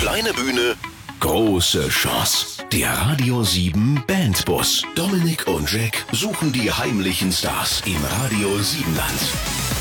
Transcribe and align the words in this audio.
Kleine 0.00 0.32
Bühne, 0.32 0.76
große 1.20 1.90
Chance. 1.90 2.64
Der 2.72 2.90
Radio 2.90 3.42
7 3.42 4.02
Bandbus. 4.06 4.82
Dominik 4.94 5.46
und 5.46 5.70
Jack 5.70 6.06
suchen 6.10 6.52
die 6.52 6.72
heimlichen 6.72 7.30
Stars 7.30 7.82
im 7.84 8.02
Radio 8.18 8.48
7 8.58 8.96
Land. 8.96 9.79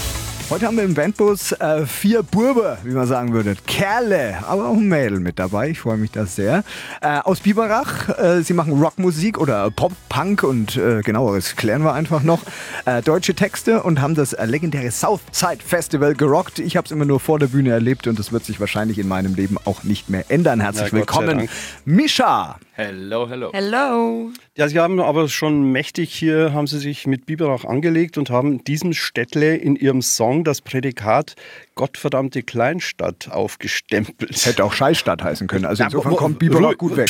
Heute 0.49 0.65
haben 0.65 0.77
wir 0.77 0.83
im 0.83 0.96
Bandbus 0.96 1.51
äh, 1.51 1.86
vier 1.86 2.23
Burbe, 2.23 2.79
wie 2.83 2.93
man 2.93 3.05
sagen 3.05 3.33
würde. 3.33 3.55
Kerle, 3.67 4.39
aber 4.47 4.70
auch 4.70 4.77
ein 4.77 4.88
Mädel 4.88 5.20
mit 5.20 5.38
dabei. 5.38 5.70
Ich 5.70 5.79
freue 5.79 5.98
mich 5.98 6.09
da 6.09 6.25
sehr. 6.25 6.63
Äh, 7.02 7.20
aus 7.20 7.41
Biberach. 7.41 8.09
Äh, 8.18 8.41
sie 8.41 8.54
machen 8.54 8.73
Rockmusik 8.81 9.38
oder 9.38 9.70
Pop, 9.70 9.91
Punk 10.09 10.41
und 10.41 10.75
äh, 10.75 11.04
genaueres 11.04 11.55
klären 11.55 11.84
wir 11.84 11.93
einfach 11.93 12.23
noch. 12.23 12.39
Äh, 12.85 13.04
deutsche 13.04 13.35
Texte 13.35 13.84
und 13.84 14.02
haben 14.02 14.16
das 14.16 14.34
äh, 14.34 14.43
legendäre 14.48 14.89
Southside 14.89 15.59
Festival 15.63 16.16
gerockt. 16.16 16.57
Ich 16.57 16.75
habe 16.75 16.86
es 16.86 16.91
immer 16.91 17.05
nur 17.05 17.20
vor 17.20 17.38
der 17.38 17.47
Bühne 17.47 17.70
erlebt 17.70 18.07
und 18.07 18.18
das 18.18 18.31
wird 18.31 18.43
sich 18.43 18.59
wahrscheinlich 18.59 18.97
in 18.97 19.07
meinem 19.07 19.36
Leben 19.36 19.57
auch 19.66 19.84
nicht 19.84 20.09
mehr 20.09 20.25
ändern. 20.29 20.61
Herzlich 20.61 20.89
sei 20.89 20.97
willkommen, 20.97 21.38
Dank. 21.38 21.50
Mischa. 21.86 22.58
Hello, 22.81 23.27
hello. 23.27 23.51
Hello. 23.51 24.31
Ja, 24.55 24.69
sie 24.69 24.79
haben 24.79 25.01
aber 25.01 25.27
schon 25.27 25.69
mächtig 25.69 26.15
hier, 26.15 26.53
haben 26.53 26.65
sie 26.65 26.79
sich 26.79 27.07
mit 27.07 27.25
Biberach 27.25 27.65
angelegt 27.65 28.17
und 28.17 28.29
haben 28.29 28.63
diesem 28.63 28.93
Städtle 28.93 29.57
in 29.57 29.75
ihrem 29.75 30.02
Song 30.02 30.45
das 30.45 30.61
Prädikat 30.61 31.35
Gottverdammte 31.79 32.43
Kleinstadt 32.43 33.29
aufgestempelt. 33.31 34.31
Es 34.31 34.45
hätte 34.45 34.65
auch 34.65 34.73
Scheißstadt 34.73 35.23
heißen 35.23 35.47
können. 35.47 35.63
Also 35.63 35.79
Ja, 35.81 35.88
insofern 35.88 36.11
wo- 36.11 36.15
kommt 36.17 36.38
Biberach 36.39 36.71
Ru- 36.73 36.75
gut 36.75 36.97
weg. 36.97 37.09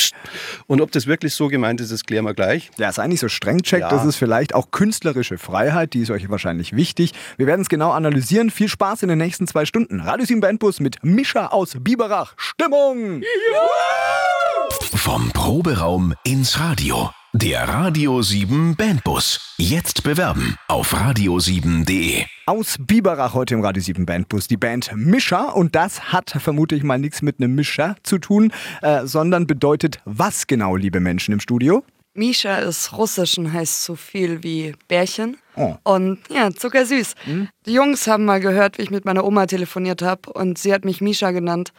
Und 0.68 0.80
ob 0.80 0.92
das 0.92 1.08
wirklich 1.08 1.34
so 1.34 1.48
gemeint 1.48 1.80
ist, 1.80 1.90
das 1.90 2.04
klären 2.04 2.24
wir 2.24 2.34
gleich. 2.34 2.70
Ja, 2.78 2.92
sei 2.92 3.08
nicht 3.08 3.18
so 3.18 3.28
streng, 3.28 3.62
Check. 3.62 3.80
Ja. 3.80 3.88
Das 3.88 4.04
ist 4.04 4.14
vielleicht 4.14 4.54
auch 4.54 4.70
künstlerische 4.70 5.38
Freiheit, 5.38 5.92
die 5.92 6.02
ist 6.02 6.10
euch 6.10 6.30
wahrscheinlich 6.30 6.76
wichtig. 6.76 7.14
Wir 7.36 7.48
werden 7.48 7.62
es 7.62 7.68
genau 7.68 7.90
analysieren. 7.90 8.50
Viel 8.52 8.68
Spaß 8.68 9.02
in 9.02 9.08
den 9.08 9.18
nächsten 9.18 9.48
zwei 9.48 9.64
Stunden. 9.64 9.98
Radio 9.98 10.24
7 10.24 10.40
Bandbus 10.40 10.78
mit 10.78 11.02
Mischa 11.02 11.48
aus 11.48 11.76
Biberach. 11.80 12.34
Stimmung! 12.36 13.22
Vom 14.94 15.32
Proberaum 15.32 16.14
ins 16.22 16.60
Radio. 16.60 17.10
Der 17.32 17.68
Radio 17.68 18.22
7 18.22 18.74
Bandbus. 18.74 19.54
Jetzt 19.56 20.02
bewerben 20.02 20.56
auf 20.66 20.92
radio7.de. 20.92 22.24
Aus 22.46 22.76
Biberach 22.80 23.34
heute 23.34 23.54
im 23.54 23.60
Radio 23.60 23.80
7 23.80 24.04
Bandbus 24.04 24.48
die 24.48 24.56
Band 24.56 24.90
Mischa. 24.96 25.50
Und 25.50 25.76
das 25.76 26.12
hat 26.12 26.30
vermute 26.30 26.74
ich 26.74 26.82
mal 26.82 26.98
nichts 26.98 27.22
mit 27.22 27.38
einem 27.38 27.54
Mischer 27.54 27.94
zu 28.02 28.18
tun, 28.18 28.52
äh, 28.82 29.06
sondern 29.06 29.46
bedeutet 29.46 30.00
was 30.04 30.48
genau, 30.48 30.74
liebe 30.74 30.98
Menschen 30.98 31.32
im 31.32 31.38
Studio? 31.38 31.84
Misha 32.14 32.56
ist 32.56 32.98
russisch 32.98 33.38
und 33.38 33.52
heißt 33.52 33.84
so 33.84 33.94
viel 33.94 34.42
wie 34.42 34.74
Bärchen. 34.88 35.36
Oh. 35.54 35.76
Und 35.84 36.18
ja, 36.30 36.50
zuckersüß. 36.50 37.14
Die 37.64 37.72
Jungs 37.72 38.08
haben 38.08 38.24
mal 38.24 38.40
gehört, 38.40 38.78
wie 38.78 38.82
ich 38.82 38.90
mit 38.90 39.04
meiner 39.04 39.24
Oma 39.24 39.46
telefoniert 39.46 40.02
habe 40.02 40.32
und 40.32 40.58
sie 40.58 40.74
hat 40.74 40.84
mich 40.84 41.00
Misha 41.00 41.30
genannt. 41.30 41.72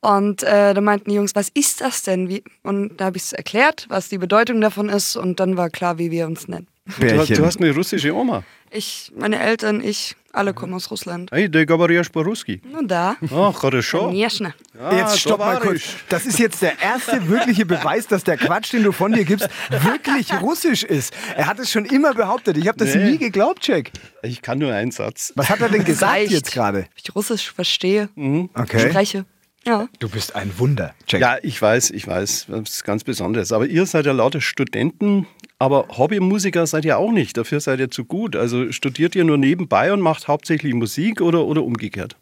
Und 0.00 0.42
äh, 0.42 0.72
da 0.74 0.80
meinten 0.80 1.10
die 1.10 1.16
Jungs, 1.16 1.34
was 1.34 1.48
ist 1.48 1.80
das 1.80 2.02
denn? 2.02 2.28
Wie? 2.28 2.44
Und 2.62 2.96
da 2.98 3.06
habe 3.06 3.16
ich 3.16 3.24
es 3.24 3.32
erklärt, 3.32 3.86
was 3.88 4.08
die 4.08 4.18
Bedeutung 4.18 4.60
davon 4.60 4.88
ist 4.88 5.16
und 5.16 5.40
dann 5.40 5.56
war 5.56 5.68
klar, 5.70 5.98
wie 5.98 6.10
wir 6.10 6.26
uns 6.26 6.46
nennen. 6.48 6.66
Du, 7.00 7.18
hast- 7.18 7.30
du 7.30 7.44
hast 7.44 7.60
eine 7.60 7.74
russische 7.74 8.14
Oma. 8.14 8.44
Ich, 8.70 9.10
meine 9.18 9.40
Eltern, 9.40 9.82
ich, 9.82 10.14
alle 10.32 10.52
kommen 10.54 10.74
aus 10.74 10.90
Russland. 10.90 11.30
Hey, 11.32 11.48
der 11.48 11.66
говоришь 11.66 12.10
по-русски. 12.10 12.60
Nun 12.70 12.86
da. 12.86 13.16
Ach, 13.34 13.54
хорошо. 13.54 14.06
Конечно. 14.08 14.54
Ah, 14.78 14.94
jetzt 14.96 15.18
stopp 15.20 15.38
mal 15.40 15.54
kurz. 15.58 15.82
товарищ. 15.82 15.84
Das 16.08 16.26
ist 16.26 16.38
jetzt 16.38 16.62
der 16.62 16.80
erste 16.80 17.26
wirkliche 17.28 17.64
Beweis, 17.66 18.06
dass 18.06 18.22
der 18.22 18.36
Quatsch, 18.36 18.72
den 18.72 18.84
du 18.84 18.92
von 18.92 19.12
dir 19.12 19.24
gibst, 19.24 19.48
wirklich 19.70 20.32
russisch 20.40 20.84
ist. 20.84 21.12
Er 21.36 21.46
hat 21.46 21.58
es 21.58 21.70
schon 21.72 21.86
immer 21.86 22.12
behauptet. 22.14 22.56
Ich 22.58 22.68
habe 22.68 22.78
das 22.78 22.94
Nee. 22.94 23.12
nie 23.12 23.18
geglaubt, 23.18 23.60
Check. 23.62 23.90
Ich 24.22 24.42
kann 24.42 24.58
nur 24.58 24.72
einen 24.72 24.90
Satz. 24.92 25.32
Was 25.36 25.48
hat 25.48 25.60
er 25.60 25.68
denn 25.70 25.84
gesagt 25.84 26.12
Reicht. 26.12 26.30
jetzt 26.32 26.52
gerade? 26.52 26.80
Ob 26.80 26.86
ich 27.02 27.14
Russisch 27.16 27.50
verstehe, 27.52 28.08
Okay. 28.54 28.90
spreche. 28.90 29.24
Ja. 29.65 29.87
Du 29.99 30.09
bist 30.09 30.35
ein 30.35 30.57
Wunder, 30.57 30.95
Check. 31.05 31.21
Ja, 31.21 31.37
ich 31.43 31.61
weiß, 31.61 31.91
ich 31.91 32.07
weiß, 32.07 32.47
das 32.49 32.69
ist 32.69 32.83
ganz 32.83 33.03
Besonderes. 33.03 33.51
Aber 33.51 33.67
ihr 33.67 33.85
seid 33.85 34.05
ja 34.07 34.11
lauter 34.11 34.41
Studenten, 34.41 35.27
aber 35.59 35.87
Hobbymusiker 35.89 36.65
seid 36.65 36.85
ihr 36.85 36.97
auch 36.97 37.11
nicht. 37.11 37.37
Dafür 37.37 37.59
seid 37.59 37.79
ihr 37.79 37.91
zu 37.91 38.05
gut. 38.05 38.35
Also 38.35 38.71
studiert 38.71 39.15
ihr 39.15 39.23
nur 39.23 39.37
nebenbei 39.37 39.93
und 39.93 40.01
macht 40.01 40.27
hauptsächlich 40.27 40.73
Musik 40.73 41.21
oder, 41.21 41.45
oder 41.45 41.63
umgekehrt? 41.63 42.15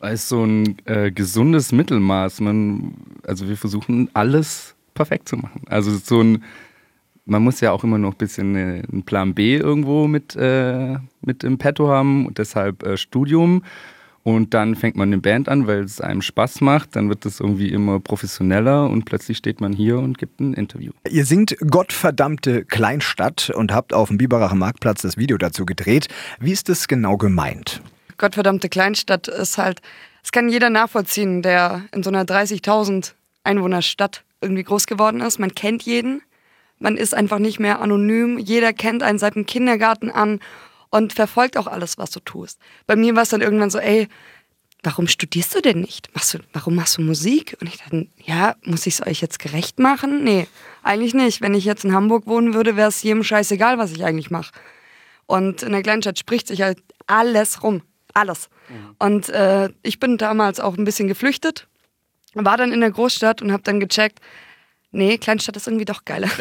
als 0.00 0.28
so 0.28 0.44
ein 0.44 0.76
äh, 0.84 1.10
gesundes 1.10 1.72
Mittelmaß. 1.72 2.40
Man, 2.40 2.94
also 3.26 3.48
wir 3.48 3.56
versuchen 3.56 4.10
alles 4.14 4.74
perfekt 4.94 5.28
zu 5.28 5.36
machen. 5.36 5.62
Also 5.66 5.96
so 5.96 6.22
ein, 6.22 6.44
man 7.24 7.42
muss 7.42 7.60
ja 7.60 7.72
auch 7.72 7.84
immer 7.84 7.98
noch 7.98 8.12
ein 8.12 8.18
bisschen 8.18 8.56
äh, 8.56 8.82
einen 8.90 9.02
Plan 9.04 9.34
B 9.34 9.56
irgendwo 9.56 10.06
mit, 10.06 10.36
äh, 10.36 10.96
mit 11.20 11.44
im 11.44 11.58
Petto 11.58 11.88
haben 11.88 12.26
und 12.26 12.38
deshalb 12.38 12.82
äh, 12.84 12.96
Studium. 12.96 13.64
Und 14.24 14.52
dann 14.52 14.74
fängt 14.74 14.96
man 14.96 15.08
eine 15.08 15.18
Band 15.18 15.48
an, 15.48 15.66
weil 15.66 15.84
es 15.84 16.00
einem 16.00 16.22
Spaß 16.22 16.60
macht. 16.60 16.96
Dann 16.96 17.08
wird 17.08 17.24
es 17.24 17.40
irgendwie 17.40 17.68
immer 17.68 17.98
professioneller 18.00 18.88
und 18.88 19.04
plötzlich 19.04 19.38
steht 19.38 19.60
man 19.60 19.72
hier 19.72 19.98
und 19.98 20.18
gibt 20.18 20.40
ein 20.40 20.54
Interview. 20.54 20.92
Ihr 21.08 21.24
singt 21.24 21.56
Gottverdammte 21.70 22.64
Kleinstadt 22.64 23.50
und 23.50 23.72
habt 23.72 23.94
auf 23.94 24.08
dem 24.08 24.18
Biberacher 24.18 24.54
Marktplatz 24.54 25.02
das 25.02 25.16
Video 25.16 25.38
dazu 25.38 25.64
gedreht. 25.64 26.08
Wie 26.40 26.52
ist 26.52 26.68
das 26.68 26.88
genau 26.88 27.16
gemeint? 27.16 27.80
Gottverdammte 28.18 28.68
Kleinstadt 28.68 29.28
ist 29.28 29.58
halt, 29.58 29.80
das 30.22 30.32
kann 30.32 30.48
jeder 30.48 30.68
nachvollziehen, 30.68 31.40
der 31.40 31.82
in 31.92 32.02
so 32.02 32.10
einer 32.10 32.24
30.000 32.24 33.12
Einwohnerstadt 33.44 34.24
irgendwie 34.40 34.64
groß 34.64 34.86
geworden 34.86 35.20
ist. 35.20 35.38
Man 35.38 35.54
kennt 35.54 35.82
jeden, 35.84 36.20
man 36.78 36.96
ist 36.96 37.14
einfach 37.14 37.38
nicht 37.38 37.60
mehr 37.60 37.80
anonym, 37.80 38.38
jeder 38.38 38.72
kennt 38.72 39.02
einen 39.02 39.18
seit 39.18 39.36
dem 39.36 39.46
Kindergarten 39.46 40.10
an 40.10 40.40
und 40.90 41.12
verfolgt 41.12 41.56
auch 41.56 41.66
alles, 41.66 41.98
was 41.98 42.10
du 42.10 42.20
tust. 42.20 42.58
Bei 42.86 42.96
mir 42.96 43.14
war 43.14 43.22
es 43.22 43.28
dann 43.28 43.40
irgendwann 43.40 43.70
so, 43.70 43.78
ey, 43.78 44.08
warum 44.82 45.08
studierst 45.08 45.54
du 45.54 45.60
denn 45.60 45.80
nicht? 45.80 46.14
Machst 46.14 46.34
du, 46.34 46.38
warum 46.52 46.74
machst 46.74 46.98
du 46.98 47.02
Musik? 47.02 47.56
Und 47.60 47.66
ich 47.66 47.78
dachte, 47.78 48.08
ja, 48.24 48.56
muss 48.64 48.86
ich 48.86 48.94
es 48.94 49.06
euch 49.06 49.20
jetzt 49.20 49.38
gerecht 49.38 49.78
machen? 49.78 50.24
Nee, 50.24 50.46
eigentlich 50.82 51.14
nicht. 51.14 51.40
Wenn 51.40 51.54
ich 51.54 51.64
jetzt 51.64 51.84
in 51.84 51.94
Hamburg 51.94 52.26
wohnen 52.26 52.54
würde, 52.54 52.76
wäre 52.76 52.88
es 52.88 53.02
jedem 53.02 53.24
scheißegal, 53.24 53.78
was 53.78 53.92
ich 53.92 54.04
eigentlich 54.04 54.30
mache. 54.30 54.52
Und 55.26 55.62
in 55.62 55.72
der 55.72 55.82
Kleinstadt 55.82 56.18
spricht 56.18 56.46
sich 56.48 56.62
halt 56.62 56.78
alles 57.06 57.62
rum. 57.62 57.82
Alles. 58.14 58.48
Und 58.98 59.28
äh, 59.28 59.70
ich 59.82 60.00
bin 60.00 60.18
damals 60.18 60.60
auch 60.60 60.76
ein 60.76 60.84
bisschen 60.84 61.08
geflüchtet, 61.08 61.68
war 62.34 62.56
dann 62.56 62.72
in 62.72 62.80
der 62.80 62.90
Großstadt 62.90 63.42
und 63.42 63.52
habe 63.52 63.62
dann 63.62 63.80
gecheckt, 63.80 64.20
nee, 64.90 65.18
Kleinstadt 65.18 65.56
ist 65.56 65.66
irgendwie 65.66 65.84
doch 65.84 66.04
geiler. 66.04 66.28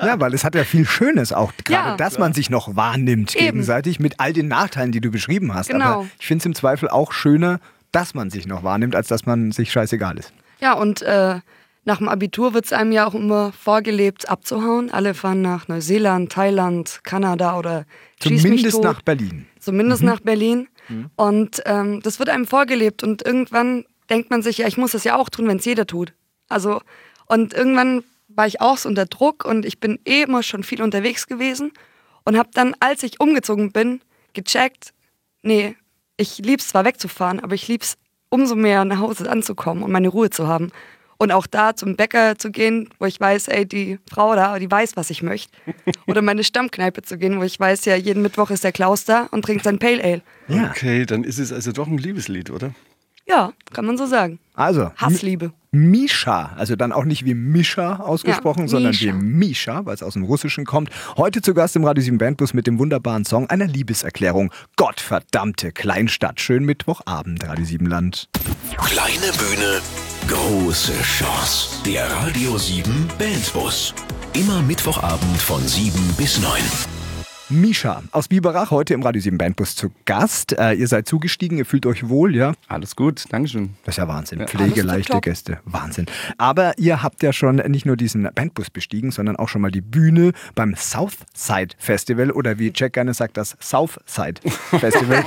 Ja, 0.00 0.18
weil 0.20 0.32
es 0.32 0.44
hat 0.44 0.54
ja 0.54 0.64
viel 0.64 0.86
Schönes 0.86 1.32
auch, 1.32 1.52
gerade 1.64 1.90
Ja. 1.90 1.96
dass 1.96 2.18
man 2.18 2.32
sich 2.32 2.50
noch 2.50 2.76
wahrnimmt 2.76 3.34
Eben. 3.34 3.44
gegenseitig 3.46 3.98
mit 4.00 4.14
all 4.20 4.32
den 4.32 4.48
Nachteilen, 4.48 4.92
die 4.92 5.00
du 5.00 5.10
beschrieben 5.10 5.54
hast. 5.54 5.68
Genau. 5.70 5.84
Aber 5.84 6.06
ich 6.20 6.26
finde 6.26 6.42
es 6.42 6.46
im 6.46 6.54
Zweifel 6.54 6.88
auch 6.88 7.12
schöner, 7.12 7.58
dass 7.92 8.14
man 8.14 8.30
sich 8.30 8.46
noch 8.46 8.62
wahrnimmt, 8.62 8.94
als 8.94 9.08
dass 9.08 9.26
man 9.26 9.50
sich 9.52 9.72
scheißegal 9.72 10.18
ist. 10.18 10.32
ja, 10.60 10.72
und 10.74 11.02
äh, 11.02 11.40
nach 11.84 11.98
dem 11.98 12.08
Abitur 12.08 12.54
wird 12.54 12.66
es 12.66 12.72
einem 12.72 12.92
ja 12.92 13.06
auch 13.06 13.14
immer 13.14 13.50
vorgelebt, 13.52 14.28
abzuhauen. 14.28 14.90
Alle 14.92 15.14
fahren 15.14 15.40
nach 15.42 15.68
Neuseeland, 15.68 16.30
Thailand, 16.30 17.00
Kanada 17.02 17.58
oder 17.58 17.86
Zumindest 18.20 18.82
nach 18.82 19.00
Berlin. 19.02 19.46
zumindest 19.58 20.02
nach 20.02 20.20
Berlin. 20.20 20.68
Und 21.16 21.62
ähm, 21.66 22.00
das 22.02 22.18
wird 22.18 22.28
einem 22.28 22.46
vorgelebt 22.46 23.02
und 23.02 23.24
irgendwann 23.26 23.84
denkt 24.10 24.30
man 24.30 24.42
sich, 24.42 24.58
ja, 24.58 24.66
ich 24.66 24.76
muss 24.78 24.92
das 24.92 25.04
ja 25.04 25.16
auch 25.16 25.28
tun, 25.28 25.48
wenn 25.48 25.58
es 25.58 25.64
jeder 25.64 25.86
tut. 25.86 26.12
Also, 26.48 26.80
und 27.28 27.54
irgendwann 27.54 28.04
war 28.28 28.46
ich 28.46 28.60
auch 28.60 28.78
so 28.78 28.88
unter 28.88 29.06
Druck 29.06 29.44
und 29.44 29.64
ich 29.64 29.80
bin 29.80 29.98
eh 30.06 30.22
immer 30.22 30.42
schon 30.42 30.62
viel 30.62 30.82
unterwegs 30.82 31.26
gewesen 31.26 31.72
und 32.24 32.38
habe 32.38 32.50
dann, 32.52 32.74
als 32.80 33.02
ich 33.02 33.20
umgezogen 33.20 33.72
bin, 33.72 34.00
gecheckt, 34.32 34.92
nee, 35.42 35.76
ich 36.16 36.38
lieb's 36.38 36.68
zwar 36.68 36.84
wegzufahren, 36.84 37.40
aber 37.40 37.54
ich 37.54 37.68
lieb's 37.68 37.96
umso 38.28 38.54
mehr 38.54 38.84
nach 38.84 38.98
Hause 38.98 39.30
anzukommen 39.30 39.82
und 39.82 39.90
meine 39.90 40.08
Ruhe 40.08 40.30
zu 40.30 40.46
haben. 40.46 40.70
Und 41.20 41.32
auch 41.32 41.48
da 41.48 41.74
zum 41.74 41.96
Bäcker 41.96 42.38
zu 42.38 42.52
gehen, 42.52 42.90
wo 43.00 43.06
ich 43.06 43.18
weiß, 43.18 43.48
ey, 43.48 43.66
die 43.66 43.98
Frau 44.08 44.36
da, 44.36 44.60
die 44.60 44.70
weiß, 44.70 44.96
was 44.96 45.10
ich 45.10 45.22
möchte. 45.22 45.50
Oder 46.06 46.22
meine 46.22 46.44
Stammkneipe 46.44 47.02
zu 47.02 47.18
gehen, 47.18 47.40
wo 47.40 47.42
ich 47.42 47.58
weiß, 47.58 47.86
ja, 47.86 47.96
jeden 47.96 48.22
Mittwoch 48.22 48.50
ist 48.50 48.62
der 48.62 48.70
Klaus 48.70 49.04
da 49.04 49.22
und 49.32 49.42
trinkt 49.42 49.64
sein 49.64 49.80
Pale 49.80 50.02
Ale. 50.02 50.22
Ja. 50.46 50.70
Okay, 50.70 51.06
dann 51.06 51.24
ist 51.24 51.38
es 51.38 51.52
also 51.52 51.72
doch 51.72 51.88
ein 51.88 51.98
Liebeslied, 51.98 52.50
oder? 52.50 52.72
Ja, 53.26 53.52
kann 53.72 53.84
man 53.84 53.98
so 53.98 54.06
sagen. 54.06 54.38
Also, 54.54 54.92
Hassliebe. 54.96 55.52
Misha, 55.70 56.52
also 56.56 56.76
dann 56.76 56.92
auch 56.92 57.04
nicht 57.04 57.24
wie 57.24 57.34
Mischa 57.34 57.96
ausgesprochen, 57.96 58.62
Ja, 58.62 58.68
sondern 58.68 58.94
wie 58.94 59.12
Misha, 59.12 59.84
weil 59.84 59.94
es 59.94 60.02
aus 60.02 60.14
dem 60.14 60.22
Russischen 60.22 60.64
kommt. 60.64 60.90
Heute 61.16 61.42
zu 61.42 61.52
Gast 61.52 61.76
im 61.76 61.84
Radio 61.84 62.02
7 62.02 62.16
Bandbus 62.16 62.54
mit 62.54 62.66
dem 62.66 62.78
wunderbaren 62.78 63.24
Song 63.24 63.50
einer 63.50 63.66
Liebeserklärung. 63.66 64.50
Gottverdammte 64.76 65.72
Kleinstadt. 65.72 66.40
Schön 66.40 66.64
Mittwochabend, 66.64 67.46
Radio 67.46 67.64
7 67.66 67.86
Land. 67.86 68.28
Kleine 68.78 69.32
Bühne, 69.36 69.80
große 70.26 70.92
Chance. 71.02 71.82
Der 71.84 72.10
Radio 72.10 72.56
7 72.56 73.08
Bandbus. 73.18 73.94
Immer 74.32 74.62
Mittwochabend 74.62 75.36
von 75.36 75.66
7 75.66 75.92
bis 76.16 76.40
9. 76.40 76.97
Misha 77.50 78.02
aus 78.12 78.28
Biberach, 78.28 78.70
heute 78.70 78.92
im 78.92 79.02
Radio 79.02 79.22
7 79.22 79.38
Bandbus 79.38 79.74
zu 79.74 79.90
Gast. 80.04 80.58
Äh, 80.58 80.74
ihr 80.74 80.86
seid 80.86 81.08
zugestiegen, 81.08 81.56
ihr 81.56 81.64
fühlt 81.64 81.86
euch 81.86 82.06
wohl, 82.08 82.36
ja? 82.36 82.52
Alles 82.66 82.94
gut, 82.94 83.24
Dankeschön. 83.30 83.70
Das 83.84 83.94
ist 83.94 83.98
ja 83.98 84.06
Wahnsinn. 84.06 84.40
Ja. 84.40 84.46
Pflegeleichte. 84.46 85.18
Gäste. 85.22 85.58
Wahnsinn. 85.64 86.06
Aber 86.36 86.76
ihr 86.78 87.02
habt 87.02 87.22
ja 87.22 87.32
schon 87.32 87.56
nicht 87.56 87.86
nur 87.86 87.96
diesen 87.96 88.28
Bandbus 88.34 88.68
bestiegen, 88.68 89.10
sondern 89.12 89.36
auch 89.36 89.48
schon 89.48 89.62
mal 89.62 89.70
die 89.70 89.80
Bühne 89.80 90.32
beim 90.54 90.74
Southside 90.76 91.74
Festival 91.78 92.30
oder 92.32 92.58
wie 92.58 92.70
Jack 92.74 92.92
gerne 92.92 93.14
sagt, 93.14 93.38
das 93.38 93.56
Southside 93.60 94.42
Festival. 94.78 95.24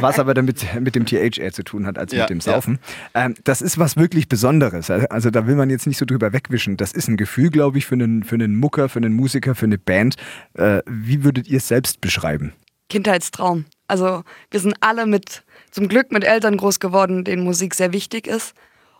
was 0.00 0.18
aber 0.18 0.34
damit 0.34 0.66
mit 0.80 0.94
dem 0.94 1.06
TH 1.06 1.38
eher 1.38 1.52
zu 1.52 1.62
tun 1.62 1.86
hat 1.86 1.98
als 1.98 2.12
Ja, 2.12 2.24
mit 2.24 2.30
dem 2.30 2.40
Saufen. 2.42 2.78
Ähm, 3.14 3.34
das 3.44 3.62
ist 3.62 3.78
was 3.78 3.96
wirklich 3.96 4.28
Besonderes. 4.28 4.90
Also 4.90 5.30
da 5.30 5.46
will 5.46 5.56
man 5.56 5.70
jetzt 5.70 5.86
nicht 5.86 5.96
so 5.98 6.04
drüber 6.04 6.34
wegwischen. 6.34 6.76
Das 6.76 6.92
ist 6.92 7.08
ein 7.08 7.16
Gefühl, 7.16 7.48
glaube 7.48 7.78
ich, 7.78 7.86
für 7.86 7.94
einen, 7.94 8.22
für 8.22 8.34
einen 8.34 8.56
Mucker, 8.56 8.90
für 8.90 8.98
einen 8.98 9.14
Musiker, 9.14 9.54
für 9.54 9.64
eine 9.66 9.78
Band. 9.78 10.16
Äh, 10.52 10.82
wie 10.86 11.24
würdet 11.38 11.48
ihr 11.48 11.58
es 11.58 11.68
selbst 11.68 12.00
beschreiben? 12.00 12.52
Kindheitstraum. 12.88 13.66
Also 13.86 14.22
wir 14.50 14.60
sind 14.60 14.74
alle 14.80 15.06
mit, 15.06 15.44
zum 15.70 15.88
Glück 15.88 16.10
mit 16.10 16.24
Eltern 16.24 16.56
groß 16.56 16.80
geworden, 16.80 17.24
denen 17.24 17.44
Musik 17.44 17.74
sehr 17.74 17.92
wichtig 17.92 18.26
ist. 18.26 18.54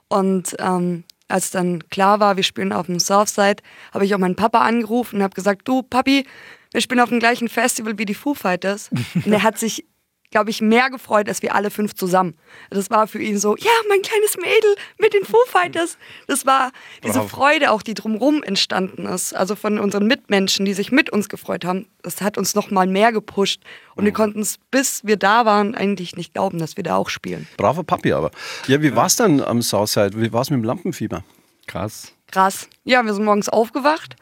Und 0.09 0.57
ähm, 0.59 1.05
als 1.27 1.51
dann 1.51 1.87
klar 1.91 2.21
war, 2.21 2.37
wir 2.37 2.45
spielen 2.45 2.73
auf 2.73 2.87
dem 2.87 3.01
Southside, 3.01 3.63
habe 3.93 4.05
ich 4.05 4.15
auch 4.15 4.19
meinen 4.19 4.37
Papa 4.37 4.61
angerufen 4.61 5.17
und 5.17 5.23
habe 5.23 5.35
gesagt, 5.35 5.67
du 5.67 5.83
Papi, 5.83 6.27
wir 6.73 6.81
spielen 6.81 7.01
auf 7.01 7.09
dem 7.09 7.19
gleichen 7.19 7.49
Festival 7.49 7.99
wie 7.99 8.05
die 8.05 8.15
Foo 8.15 8.35
Fighters. 8.35 8.91
Und 9.15 9.33
er 9.33 9.43
hat 9.43 9.59
sich, 9.59 9.85
glaube 10.31 10.51
ich, 10.51 10.61
mehr 10.61 10.91
gefreut 10.91 11.29
als 11.29 11.43
wir 11.43 11.55
alle 11.55 11.71
fünf 11.71 11.95
zusammen. 11.95 12.35
Das 12.71 12.91
war 12.91 13.07
für 13.07 13.21
ihn 13.21 13.39
so, 13.39 13.57
ja, 13.57 13.71
mein 13.89 14.03
kleines 14.03 14.37
Mädel 14.37 14.77
mit 14.99 15.15
den 15.15 15.25
Foo 15.25 15.39
Fighters. 15.47 15.99
Das 16.27 16.45
war 16.45 16.73
diese 17.03 17.23
Freude 17.23 17.71
auch, 17.71 17.83
die 17.83 17.95
drumherum 17.95 18.43
entstanden 18.43 19.07
ist. 19.07 19.35
Also 19.35 19.57
von 19.57 19.79
unseren 19.79 20.07
Mitmenschen, 20.07 20.65
die 20.65 20.75
sich 20.75 20.93
mit 20.93 21.11
uns 21.11 21.29
gefreut 21.29 21.65
haben. 21.65 21.87
Das 22.03 22.21
hat 22.21 22.39
uns 22.39 22.55
noch 22.55 22.71
mal 22.71 22.87
mehr 22.87 23.13
gepusht. 23.13 23.63
Und 23.95 24.05
wir 24.05 24.13
konnten 24.13 24.41
es, 24.41 24.59
bis 24.71 25.05
wir 25.05 25.17
da 25.17 25.45
waren, 25.45 25.75
eigentlich 25.75 26.17
nicht 26.17 26.35
glauben, 26.35 26.59
dass 26.59 26.77
wir 26.77 26.85
da 26.85 26.97
auch 26.97 27.09
spielen. 27.09 27.49
Braver 27.57 27.85
Papi 27.85 28.13
aber. 28.13 28.31
Ja, 28.67 28.81
wie 28.83 28.95
war's 28.95 29.17
dann 29.17 29.41
am 29.41 29.63
Southside? 29.63 30.21
Wie 30.21 30.33
war's 30.33 30.51
mit 30.51 30.59
dem 30.59 30.65
Lampenfieber? 30.65 31.25
Krass. 31.67 32.13
Krass. 32.31 32.69
Ja, 32.85 33.05
wir 33.05 33.15
sind 33.15 33.25
morgens 33.25 33.49
aufgewacht 33.49 34.17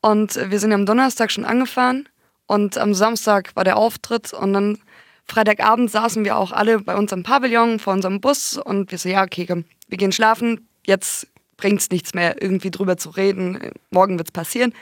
und 0.00 0.34
wir 0.50 0.58
sind 0.58 0.72
am 0.72 0.86
Donnerstag 0.86 1.30
schon 1.30 1.44
angefahren 1.44 2.08
und 2.46 2.76
am 2.78 2.94
Samstag 2.94 3.54
war 3.54 3.64
der 3.64 3.76
Auftritt 3.76 4.32
und 4.32 4.52
dann 4.52 4.78
Freitagabend 5.26 5.90
saßen 5.90 6.24
wir 6.24 6.36
auch 6.36 6.52
alle 6.52 6.80
bei 6.80 6.96
uns 6.96 7.12
am 7.12 7.22
Pavillon 7.22 7.78
vor 7.78 7.92
unserem 7.92 8.20
Bus 8.20 8.58
und 8.58 8.90
wir 8.90 8.98
so, 8.98 9.08
ja, 9.08 9.24
okay, 9.24 9.46
komm, 9.46 9.64
wir 9.88 9.98
gehen 9.98 10.12
schlafen, 10.12 10.68
jetzt 10.86 11.26
bringt's 11.56 11.90
nichts 11.90 12.14
mehr, 12.14 12.42
irgendwie 12.42 12.70
drüber 12.70 12.96
zu 12.96 13.10
reden, 13.10 13.70
morgen 13.90 14.18
wird's 14.18 14.32
passieren. 14.32 14.74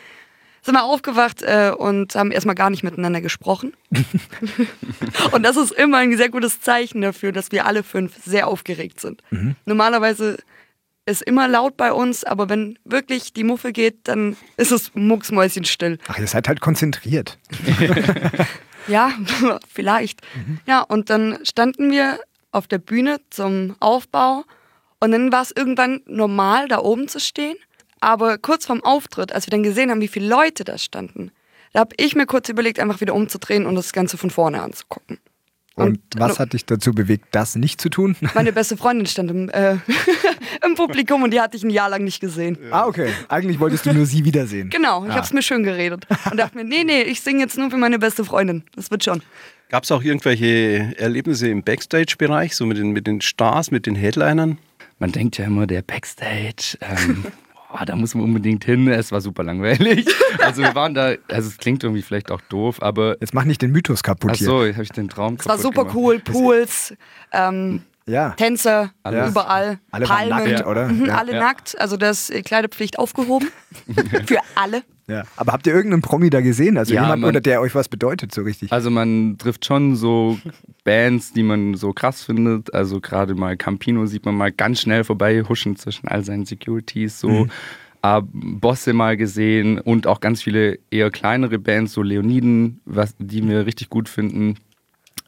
Sind 0.64 0.74
wir 0.74 0.84
aufgewacht 0.84 1.42
äh, 1.42 1.72
und 1.76 2.14
haben 2.14 2.30
erstmal 2.30 2.54
gar 2.54 2.70
nicht 2.70 2.84
miteinander 2.84 3.20
gesprochen. 3.20 3.72
und 5.32 5.42
das 5.42 5.56
ist 5.56 5.72
immer 5.72 5.98
ein 5.98 6.16
sehr 6.16 6.28
gutes 6.28 6.60
Zeichen 6.60 7.02
dafür, 7.02 7.32
dass 7.32 7.50
wir 7.50 7.66
alle 7.66 7.82
fünf 7.82 8.22
sehr 8.24 8.46
aufgeregt 8.46 9.00
sind. 9.00 9.22
Normalerweise 9.64 10.38
ist 11.04 11.22
immer 11.22 11.48
laut 11.48 11.76
bei 11.76 11.92
uns, 11.92 12.22
aber 12.22 12.48
wenn 12.48 12.78
wirklich 12.84 13.32
die 13.32 13.42
Muffe 13.42 13.72
geht, 13.72 14.06
dann 14.06 14.36
ist 14.56 14.70
es 14.70 14.92
mucksmäuschenstill. 14.94 15.98
Ach, 16.06 16.18
ihr 16.18 16.28
seid 16.28 16.46
halt 16.46 16.60
konzentriert. 16.60 17.38
Ja, 18.88 19.12
vielleicht. 19.72 20.20
Ja, 20.66 20.82
und 20.82 21.10
dann 21.10 21.38
standen 21.44 21.90
wir 21.90 22.20
auf 22.50 22.66
der 22.66 22.78
Bühne 22.78 23.20
zum 23.30 23.76
Aufbau 23.80 24.44
und 25.00 25.12
dann 25.12 25.32
war 25.32 25.42
es 25.42 25.52
irgendwann 25.52 26.00
normal, 26.06 26.68
da 26.68 26.78
oben 26.78 27.08
zu 27.08 27.18
stehen. 27.18 27.56
Aber 28.00 28.38
kurz 28.38 28.66
vorm 28.66 28.82
Auftritt, 28.82 29.32
als 29.32 29.46
wir 29.46 29.52
dann 29.52 29.62
gesehen 29.62 29.90
haben, 29.90 30.00
wie 30.00 30.08
viele 30.08 30.28
Leute 30.28 30.64
da 30.64 30.76
standen, 30.76 31.30
da 31.72 31.80
habe 31.80 31.94
ich 31.98 32.14
mir 32.14 32.26
kurz 32.26 32.48
überlegt, 32.48 32.78
einfach 32.80 33.00
wieder 33.00 33.14
umzudrehen 33.14 33.66
und 33.66 33.74
das 33.74 33.92
Ganze 33.92 34.18
von 34.18 34.30
vorne 34.30 34.62
anzugucken. 34.62 35.18
Und, 35.74 36.00
was 36.16 36.38
hat 36.38 36.52
dich 36.52 36.66
dazu 36.66 36.92
bewegt, 36.92 37.26
das 37.30 37.56
nicht 37.56 37.80
zu 37.80 37.88
tun? 37.88 38.14
Meine 38.34 38.52
beste 38.52 38.76
Freundin 38.76 39.06
stand 39.06 39.30
im, 39.30 39.48
äh, 39.50 39.76
im 40.66 40.74
Publikum 40.74 41.22
und 41.22 41.30
die 41.32 41.40
hatte 41.40 41.56
ich 41.56 41.64
ein 41.64 41.70
Jahr 41.70 41.88
lang 41.88 42.04
nicht 42.04 42.20
gesehen. 42.20 42.58
Ah, 42.70 42.86
okay. 42.86 43.08
Eigentlich 43.28 43.58
wolltest 43.58 43.86
du 43.86 43.92
nur 43.94 44.04
sie 44.06 44.24
wiedersehen. 44.24 44.68
Genau, 44.70 45.04
ich 45.04 45.10
Ah. 45.12 45.14
hab's 45.16 45.32
mir 45.32 45.42
schön 45.42 45.62
geredet. 45.62 46.06
Und 46.30 46.36
dachte 46.38 46.56
mir, 46.58 46.64
nee, 46.64 46.84
nee, 46.84 47.02
ich 47.02 47.20
singe 47.22 47.40
jetzt 47.40 47.56
nur 47.56 47.70
für 47.70 47.78
meine 47.78 47.98
beste 47.98 48.24
Freundin. 48.24 48.64
Das 48.76 48.90
wird 48.90 49.02
schon. 49.04 49.22
Gab 49.70 49.84
es 49.84 49.90
auch 49.92 50.02
irgendwelche 50.02 50.92
Erlebnisse 50.98 51.48
im 51.48 51.62
Backstage-Bereich, 51.62 52.54
so 52.54 52.66
mit 52.66 52.76
den, 52.76 52.90
mit 52.90 53.06
den 53.06 53.22
Stars, 53.22 53.70
mit 53.70 53.86
den 53.86 53.94
Headlinern? 53.94 54.58
Man 54.98 55.10
denkt 55.12 55.38
ja 55.38 55.46
immer, 55.46 55.66
der 55.66 55.80
Backstage, 55.82 56.76
ähm, 56.82 57.24
boah, 57.72 57.84
da 57.86 57.96
muss 57.96 58.14
man 58.14 58.24
unbedingt 58.24 58.64
hin. 58.64 58.86
Es 58.88 59.10
war 59.12 59.20
super 59.20 59.42
langweilig. 59.42 60.06
Also 60.42 60.62
wir 60.62 60.74
waren 60.74 60.94
da, 60.94 61.12
also 61.28 61.48
es 61.48 61.58
klingt 61.58 61.84
irgendwie 61.84 62.02
vielleicht 62.02 62.30
auch 62.32 62.40
doof, 62.48 62.82
aber 62.82 63.16
Jetzt 63.20 63.32
mach 63.34 63.44
nicht 63.44 63.62
den 63.62 63.70
Mythos 63.70 64.02
kaputt 64.02 64.30
ach 64.32 64.36
hier. 64.36 64.46
so, 64.46 64.60
habe 64.66 64.82
ich 64.82 64.90
den 64.90 65.08
Traum 65.08 65.36
Es 65.38 65.46
war 65.46 65.58
super 65.58 65.86
cool, 65.94 66.18
Pools, 66.20 66.94
ähm, 67.32 67.82
Ja. 68.06 68.30
Tänze, 68.30 68.90
Alles. 69.04 69.30
überall, 69.30 69.78
Alle 69.92 70.06
Palmen. 70.06 70.50
nackt, 70.52 70.66
oder? 70.66 70.88
Mhm, 70.88 71.06
Ja. 71.06 71.18
alle 71.18 71.32
Ja. 71.34 71.38
nackt, 71.40 71.78
also 71.80 71.96
das 71.96 72.30
ist 72.30 72.44
Kleidepflicht 72.46 72.98
aufgehoben. 72.98 73.50
für 74.26 74.38
alle. 74.56 74.82
Ja. 75.08 75.24
Aber 75.36 75.52
habt 75.52 75.66
ihr 75.66 75.74
irgendeinen 75.74 76.02
Promi 76.02 76.30
da 76.30 76.40
gesehen? 76.40 76.76
Also 76.78 76.94
Ja, 76.94 77.02
jemand, 77.02 77.22
man- 77.22 77.28
oder 77.30 77.40
der 77.40 77.60
euch 77.60 77.74
was 77.74 77.88
bedeutet, 77.88 78.32
so 78.32 78.42
richtig? 78.42 78.72
Also 78.72 78.90
man 78.90 79.36
trifft 79.38 79.64
schon 79.64 79.96
so 79.96 80.38
Bands, 80.84 81.32
die 81.32 81.42
man 81.42 81.74
so 81.74 81.92
krass 81.92 82.22
findet. 82.24 82.72
Also 82.74 83.00
gerade 83.00 83.34
mal 83.34 83.56
Campino 83.56 84.06
sieht 84.06 84.24
man 84.24 84.34
mal 84.36 84.52
ganz 84.52 84.80
schnell 84.80 85.04
vorbei 85.04 85.42
huschen 85.42 85.76
zwischen 85.76 86.08
all 86.08 86.24
seinen 86.24 86.44
Securities 86.46 87.20
so. 87.20 87.46
Äh, 88.04 88.20
Bosse 88.32 88.92
mal 88.94 89.16
gesehen 89.16 89.78
und 89.78 90.08
auch 90.08 90.18
ganz 90.18 90.42
viele 90.42 90.78
eher 90.90 91.10
kleinere 91.10 91.58
Bands, 91.60 91.92
so 91.92 92.02
Leoniden, 92.02 92.80
was, 92.84 93.14
die 93.20 93.46
wir 93.46 93.64
richtig 93.64 93.90
gut 93.90 94.08
finden. 94.08 94.56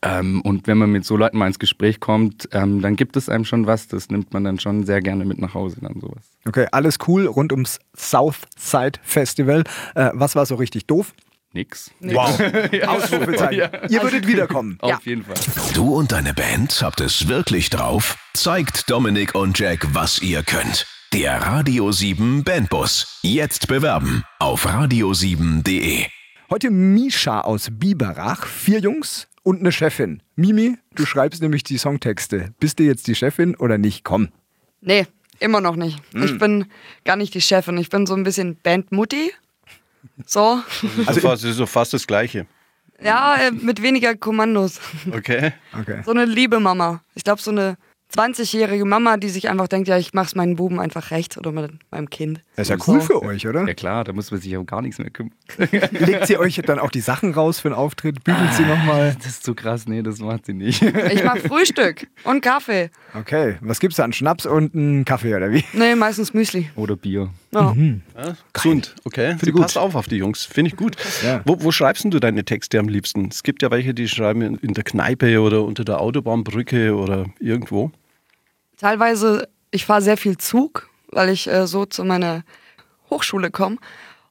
Ähm, 0.04 0.42
und 0.42 0.66
wenn 0.66 0.76
man 0.78 0.90
mit 0.90 1.04
so 1.04 1.16
Leuten 1.16 1.38
mal 1.38 1.46
ins 1.46 1.58
Gespräch 1.58 1.98
kommt, 1.98 2.48
ähm, 2.52 2.82
dann 2.82 2.94
gibt 2.94 3.16
es 3.16 3.28
einem 3.28 3.44
schon 3.44 3.66
was. 3.66 3.88
Das 3.88 4.10
nimmt 4.10 4.32
man 4.34 4.44
dann 4.44 4.60
schon 4.60 4.84
sehr 4.84 5.00
gerne 5.00 5.24
mit 5.24 5.38
nach 5.38 5.54
Hause, 5.54 5.78
dann 5.80 5.98
sowas. 6.00 6.24
Okay, 6.46 6.66
alles 6.72 6.98
cool 7.08 7.26
rund 7.26 7.52
ums 7.52 7.78
Southside 7.96 8.98
Festival. 9.02 9.64
Äh, 9.94 10.10
was 10.12 10.36
war 10.36 10.44
so 10.46 10.56
richtig 10.56 10.86
doof? 10.86 11.14
Nix. 11.54 11.90
Wow. 12.00 12.38
Ausrufezeichen. 12.86 13.70
Ihr 13.88 14.02
würdet 14.02 14.26
wiederkommen. 14.26 14.76
Auf 14.80 14.90
Ja. 14.90 14.98
jeden 15.04 15.24
Fall. 15.24 15.36
Du 15.72 15.94
und 15.94 16.12
deine 16.12 16.34
Band 16.34 16.80
habt 16.82 17.00
es 17.00 17.28
wirklich 17.28 17.70
drauf? 17.70 18.16
Zeigt 18.34 18.90
Dominik 18.90 19.34
und 19.34 19.58
Jack, 19.58 19.86
was 19.94 20.20
ihr 20.20 20.42
könnt. 20.42 20.86
Der 21.12 21.40
Radio 21.40 21.92
7 21.92 22.42
Bandbus. 22.42 23.20
Jetzt 23.22 23.68
bewerben 23.68 24.24
auf 24.40 24.66
radio7.de. 24.66 26.06
Heute 26.50 26.70
Misha 26.70 27.40
aus 27.42 27.68
Biberach, 27.70 28.46
vier 28.46 28.80
Jungs 28.80 29.28
und 29.44 29.61
eine 29.61 29.70
Chefin. 29.70 30.23
Mimi, 30.35 30.76
du 30.96 31.06
schreibst 31.06 31.41
nämlich 31.41 31.62
die 31.62 31.79
Songtexte. 31.79 32.52
Bist 32.58 32.81
du 32.81 32.82
jetzt 32.82 33.06
die 33.06 33.14
Chefin 33.14 33.55
oder 33.55 33.79
nicht? 33.79 34.02
Komm. 34.02 34.31
Nee, 34.81 35.06
immer 35.38 35.61
noch 35.61 35.76
nicht. 35.76 36.00
Hm. 36.12 36.25
Ich 36.25 36.38
bin 36.38 36.67
gar 37.05 37.14
nicht 37.14 37.32
die 37.35 37.41
Chefin. 37.41 37.79
Ich 37.79 37.91
bin 37.91 38.06
so 38.06 38.14
ein 38.14 38.25
bisschen 38.25 38.56
Bandmutti. 38.56 39.32
So. 40.26 40.61
Also 41.06 41.20
fast, 41.20 41.44
das 41.44 41.50
ist 41.50 41.56
so 41.56 41.67
fast 41.67 41.93
das 41.93 42.06
Gleiche. 42.06 42.46
Ja, 43.02 43.37
äh, 43.37 43.50
mit 43.50 43.82
weniger 43.82 44.17
Kommandos. 44.17 44.81
Okay. 45.12 45.52
Okay. 45.79 46.02
So 46.05 46.11
eine 46.11 46.25
liebe 46.25 46.58
Mama. 46.61 47.02
Ich 47.14 47.25
glaube, 47.25 47.40
so 47.40 47.50
eine 47.50 47.76
20-jährige 48.16 48.84
Mama, 48.84 49.16
die 49.16 49.28
sich 49.28 49.49
einfach 49.49 49.69
denkt, 49.69 49.88
ja, 49.88 49.99
ich 49.99 50.14
mach's 50.14 50.34
meinen 50.34 50.56
Buben 50.56 50.78
einfach 50.78 51.11
recht 51.11 51.37
oder 51.37 51.52
mit 51.52 51.72
meinem 51.90 52.11
Kind. 52.11 52.40
Das 52.56 52.68
ist 52.68 52.71
ja 52.71 52.85
cool 52.87 53.00
für 53.00 53.23
euch, 53.23 53.47
oder? 53.47 53.66
Ja 53.66 53.75
klar, 53.75 54.04
da 54.04 54.12
muss 54.12 54.30
man 54.30 54.40
sich 54.40 54.56
um 54.56 54.66
gar 54.66 54.83
nichts 54.83 54.99
mehr 54.99 55.11
kümmern. 55.11 55.33
Legt 55.90 56.26
sie 56.26 56.38
euch 56.38 56.61
dann 56.64 56.78
auch 56.78 56.90
die 56.90 57.00
Sachen 57.00 57.35
raus 57.35 57.61
für 57.61 57.68
den 57.68 57.75
Auftritt? 57.75 58.23
Bügelt 58.23 58.52
sie 58.54 58.62
nochmal? 58.62 59.16
Das 59.18 59.26
ist 59.26 59.44
zu 59.44 59.54
krass, 59.54 59.87
nee, 59.87 60.02
das 60.02 60.21
macht 60.21 60.47
sie 60.47 60.54
nicht. 60.54 60.83
Ich 60.83 61.25
mach 61.25 61.38
Frühstück 61.38 62.06
und 62.25 62.40
Kaffee. 62.40 62.90
Okay, 63.14 63.56
was 63.61 63.80
gibt's 63.80 63.97
da? 63.97 64.04
Einen 64.04 64.12
Schnaps 64.12 64.47
und 64.47 64.75
einen 64.75 65.04
Kaffee 65.04 65.35
oder 65.35 65.50
wie? 65.50 65.64
Nee, 65.73 65.94
meistens 65.94 66.35
Müsli. 66.35 66.71
Oder 66.76 66.97
Bier. 66.97 67.30
Ja. 67.52 67.75
Ja, 68.16 68.37
gesund, 68.52 68.94
okay. 69.04 69.37
gut. 69.40 69.62
Passt 69.62 69.78
auf 69.78 69.94
auf 69.94 70.09
die 70.09 70.16
Jungs, 70.16 70.44
finde 70.44 70.71
ich 70.71 70.76
gut. 70.76 70.97
Ja. 71.25 71.40
Wo, 71.44 71.56
wo 71.61 71.71
schreibst 71.71 72.04
denn 72.04 72.11
du 72.11 72.21
deine 72.21 72.44
Texte 72.44 72.78
am 72.78 72.88
liebsten? 72.88 73.28
Es 73.30 73.42
gibt 73.42 73.62
ja 73.62 73.71
welche, 73.71 73.94
die 73.94 74.09
schreiben 74.09 74.59
in 74.59 74.75
der 74.75 74.85
Kneipe 74.85 75.40
oder 75.40 75.62
unter 75.62 75.85
der 75.85 76.00
Autobahnbrücke 76.00 76.94
oder 76.94 77.26
irgendwo. 77.38 77.92
Teilweise, 78.85 79.49
ich 79.71 79.87
fahre 79.87 80.03
sehr 80.03 80.19
viel 80.19 80.37
Zug, 80.37 80.91
weil 81.07 81.31
ich 81.31 81.47
äh, 81.47 81.67
so 81.67 81.87
zu 81.87 82.05
meiner 82.05 82.43
Hochschule 83.09 83.50
komme. 83.50 83.79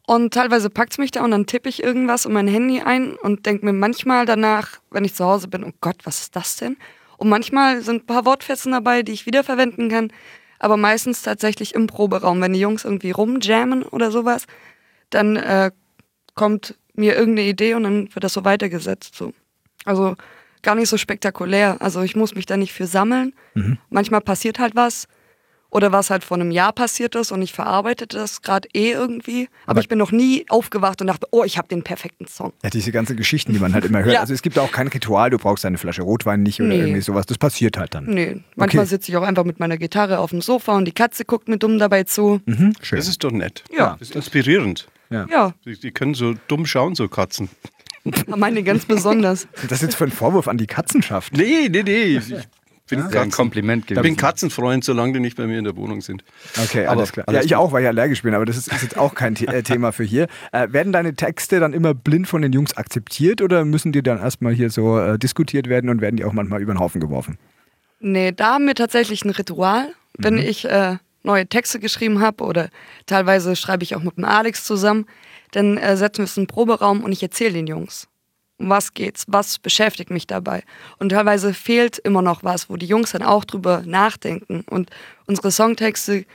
Und 0.06 0.32
teilweise 0.32 0.70
packt's 0.70 1.00
mich 1.00 1.10
da 1.10 1.24
und 1.24 1.32
dann 1.32 1.48
tippe 1.48 1.70
ich 1.70 1.82
irgendwas 1.82 2.28
in 2.28 2.34
mein 2.34 2.48
Handy 2.48 2.80
ein 2.80 3.16
und 3.16 3.48
denke 3.48 3.66
mir 3.66 3.74
manchmal 3.74 4.28
danach, 4.28 4.78
wenn 4.92 5.06
ich 5.06 5.16
zu 5.16 5.26
Hause 5.26 5.48
bin, 5.48 5.64
oh 5.64 5.72
Gott, 5.82 5.96
was 6.04 6.20
ist 6.20 6.36
das 6.36 6.58
denn? 6.58 6.78
Und 7.18 7.30
manchmal 7.30 7.82
sind 7.82 8.04
ein 8.04 8.06
paar 8.06 8.26
Wortfetzen 8.26 8.74
dabei, 8.74 9.02
die 9.02 9.14
ich 9.14 9.26
wiederverwenden 9.26 9.90
kann. 9.90 10.14
Aber 10.60 10.78
meistens 10.78 11.24
tatsächlich 11.24 11.74
im 11.74 11.88
Proberaum. 11.88 12.40
Wenn 12.40 12.54
die 12.54 12.60
Jungs 12.60 12.86
irgendwie 12.86 13.10
rumjammen 13.10 13.82
oder 13.82 14.12
sowas, 14.12 14.46
dann 15.10 15.36
äh, 15.36 15.72
kommt 16.36 16.78
mir 16.94 17.16
irgendeine 17.16 17.50
Idee 17.50 17.74
und 17.74 17.86
dann 17.86 18.14
wird 18.14 18.24
das 18.24 18.34
so 18.34 18.46
weitergesetzt. 18.46 19.16
So. 19.16 19.34
Also 19.84 20.16
gar 20.64 20.76
nicht 20.76 20.90
so 20.90 20.98
spektakulär. 20.98 21.78
Also 21.80 22.02
ich 22.02 22.16
muss 22.16 22.36
mich 22.36 22.46
da 22.46 22.58
nicht 22.58 22.74
für 22.74 22.88
sammeln. 22.88 23.34
Manchmal 23.90 24.22
passiert 24.22 24.60
halt 24.60 24.76
was 24.76 25.08
oder 25.70 25.92
was 25.92 26.12
halt 26.12 26.24
vor 26.24 26.38
einem 26.38 26.52
Jahr 26.52 26.72
passiert 26.72 27.16
ist 27.16 27.32
und 27.32 27.42
ich 27.42 27.52
verarbeite 27.52 28.06
das 28.06 28.44
gerade 28.44 28.68
eh 28.76 28.92
irgendwie. 28.92 29.48
Aber, 29.64 29.72
Aber- 29.72 29.80
ich 29.82 29.88
bin 29.88 29.98
noch 29.98 30.12
nie 30.12 30.46
aufgewacht 30.50 31.02
und 31.02 31.08
dachte, 31.08 31.26
oh, 31.32 31.44
ich 31.44 31.58
habe 31.58 31.68
den 31.68 31.82
perfekten 31.84 32.28
Song. 32.28 32.54
Ja, 32.64 32.70
diese 32.70 32.92
ganzen 32.92 33.18
Geschichten, 33.18 33.54
die 33.54 33.60
man 33.60 33.74
halt 33.74 33.84
immer 33.86 34.04
hört. 34.04 34.14
Ja. 34.14 34.20
Also 34.20 34.36
es 34.36 34.44
gibt 34.44 34.60
auch 34.60 34.72
kein 34.72 34.88
Ritual, 34.88 35.32
du 35.32 35.40
brauchst 35.40 35.66
eine 35.66 35.80
Flasche 35.80 36.04
Rotwein 36.04 36.44
nicht 36.44 36.60
oder 36.60 36.70
Nee. 36.70 36.78
irgendwie 36.80 37.02
sowas. 37.02 37.26
Das 37.26 37.40
passiert 37.40 37.78
halt 37.78 37.96
dann. 37.96 38.06
Nee, 38.06 38.42
manchmal 38.56 38.84
Okay. 38.84 38.90
sitze 38.90 39.12
ich 39.12 39.18
auch 39.18 39.24
einfach 39.24 39.46
mit 39.46 39.60
meiner 39.60 39.78
Gitarre 39.78 40.20
auf 40.20 40.30
dem 40.30 40.42
Sofa 40.42 40.78
und 40.78 40.86
die 40.86 40.92
Katze 40.92 41.26
guckt 41.26 41.48
mir 41.48 41.58
dumm 41.58 41.80
dabei 41.80 42.04
zu. 42.04 42.40
Mhm, 42.46 42.74
schön. 42.84 42.98
Das 43.00 43.08
ist 43.08 43.24
doch 43.24 43.32
nett. 43.32 43.64
Ja. 43.76 43.96
Das 44.00 44.10
ist 44.10 44.16
inspirierend. 44.16 44.88
Ja, 45.10 45.54
Die, 45.64 45.80
die 45.80 45.92
können 45.92 46.16
so 46.16 46.34
dumm 46.48 46.66
schauen, 46.66 46.96
so 46.96 47.08
Katzen. 47.08 47.48
meine 48.28 48.64
ganz 48.64 48.86
besonders. 48.86 49.48
Das 49.70 49.80
ist 49.80 49.82
jetzt 49.84 49.96
für 49.96 50.06
ein 50.06 50.12
Vorwurf 50.12 50.48
an 50.48 50.58
die 50.58 50.68
Katzenschaft. 50.68 51.34
Nee, 51.36 51.70
nee, 51.70 51.84
nee. 51.84 52.18
Ich 52.86 52.90
bin, 52.90 53.14
Wäre 53.14 53.24
ein 53.24 53.32
Kompliment 53.32 53.84
ich 53.84 53.88
gewesen. 53.88 54.04
bin 54.04 54.18
Katzenfreund, 54.18 54.84
solange 54.84 55.14
die 55.14 55.20
nicht 55.22 55.38
bei 55.38 55.48
mir 55.48 55.58
in 55.58 55.64
der 55.64 55.78
Wohnung 55.78 56.02
sind. 56.02 56.26
Okay, 56.62 56.86
Aber 56.86 56.98
alles 56.98 57.14
klar. 57.14 57.26
alles 57.28 57.40
ja, 57.40 57.46
ich 57.46 57.52
gut. 57.52 57.58
auch, 57.60 57.72
weil 57.72 57.84
ich 57.84 57.88
allergisch 57.88 58.24
bin, 58.24 58.34
aber 58.34 58.46
das 58.46 58.58
ist, 58.58 58.74
ist 58.74 58.82
jetzt 58.82 58.98
auch 58.98 59.16
kein 59.16 59.38
äh, 59.38 59.64
Thema 59.64 59.94
für 59.94 60.04
hier. 60.04 60.28
Äh, 60.52 60.68
werden 60.74 60.92
deine 60.92 61.16
Texte 61.16 61.62
dann 61.62 61.72
immer 61.72 61.94
blind 61.94 62.28
von 62.28 62.42
den 62.42 62.52
Jungs 62.52 62.76
akzeptiert 62.76 63.42
oder 63.42 63.64
müssen 63.64 63.94
die 63.94 64.04
dann 64.04 64.20
erstmal 64.20 64.54
hier 64.54 64.70
so 64.70 65.00
äh, 65.00 65.18
diskutiert 65.18 65.70
werden 65.70 65.90
und 65.90 66.02
werden 66.02 66.18
die 66.18 66.26
auch 66.26 66.34
manchmal 66.34 66.62
über 66.62 66.74
den 66.74 66.80
Haufen 66.80 67.00
geworfen? 67.00 67.38
Nee, 68.02 68.34
da 68.34 68.56
haben 68.56 68.68
wir 68.68 68.76
tatsächlich 68.76 69.24
ein 69.24 69.30
Ritual, 69.30 69.94
wenn 70.18 70.38
ich 70.38 70.66
äh, 70.66 70.98
neue 71.24 71.48
Texte 71.48 71.80
geschrieben 71.80 72.22
habe 72.22 72.44
oder 72.44 72.70
teilweise 73.06 73.56
schreibe 73.56 73.84
ich 73.84 73.96
auch 73.96 74.04
mit 74.04 74.18
dem 74.18 74.26
Alex 74.26 74.66
zusammen, 74.66 75.06
dann 75.52 75.78
äh, 75.78 75.98
setzen 75.98 76.20
wir 76.20 76.24
uns 76.24 76.38
in 76.38 76.42
einen 76.42 76.48
Proberaum 76.48 77.04
und 77.04 77.12
ich 77.12 77.24
erzähle 77.24 77.54
den 77.54 77.68
Jungs, 77.68 78.08
um 78.58 78.70
was 78.70 78.94
geht's, 78.94 79.26
was 79.28 79.60
beschäftigt 79.60 80.10
mich 80.10 80.28
dabei. 80.28 80.64
Und 81.00 81.10
teilweise 81.10 81.54
fehlt 81.54 81.98
immer 82.00 82.22
noch 82.22 82.44
was, 82.44 82.70
wo 82.70 82.76
die 82.76 82.86
Jungs 82.86 83.12
dann 83.12 83.24
auch 83.24 83.46
drüber 83.46 83.84
nachdenken. 83.86 84.66
Und 84.70 84.90
unsere 85.26 85.52
Songtexte, 85.52 86.26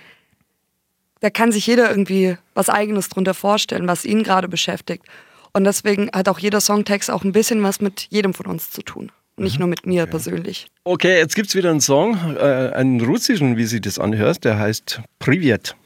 da 1.20 1.30
kann 1.30 1.52
sich 1.52 1.66
jeder 1.66 1.90
irgendwie 1.90 2.36
was 2.54 2.68
Eigenes 2.70 3.08
drunter 3.08 3.34
vorstellen, 3.34 3.88
was 3.88 4.04
ihn 4.04 4.22
gerade 4.22 4.48
beschäftigt. 4.48 5.04
Und 5.52 5.64
deswegen 5.64 6.10
hat 6.12 6.28
auch 6.28 6.38
jeder 6.38 6.60
Songtext 6.60 7.10
auch 7.10 7.24
ein 7.24 7.32
bisschen 7.32 7.62
was 7.62 7.80
mit 7.80 8.06
jedem 8.10 8.34
von 8.34 8.46
uns 8.46 8.70
zu 8.70 8.82
tun. 8.82 9.10
Nicht 9.38 9.58
nur 9.58 9.68
mit 9.68 9.86
mir 9.86 10.06
persönlich. 10.06 10.66
Okay, 10.84 11.18
jetzt 11.18 11.34
gibt 11.34 11.48
es 11.48 11.54
wieder 11.54 11.70
einen 11.70 11.80
Song, 11.80 12.36
äh, 12.36 12.72
einen 12.74 13.00
russischen, 13.00 13.56
wie 13.56 13.66
sie 13.66 13.80
das 13.80 13.98
anhört, 13.98 14.44
der 14.44 14.58
heißt 14.58 15.00
Privet. 15.18 15.76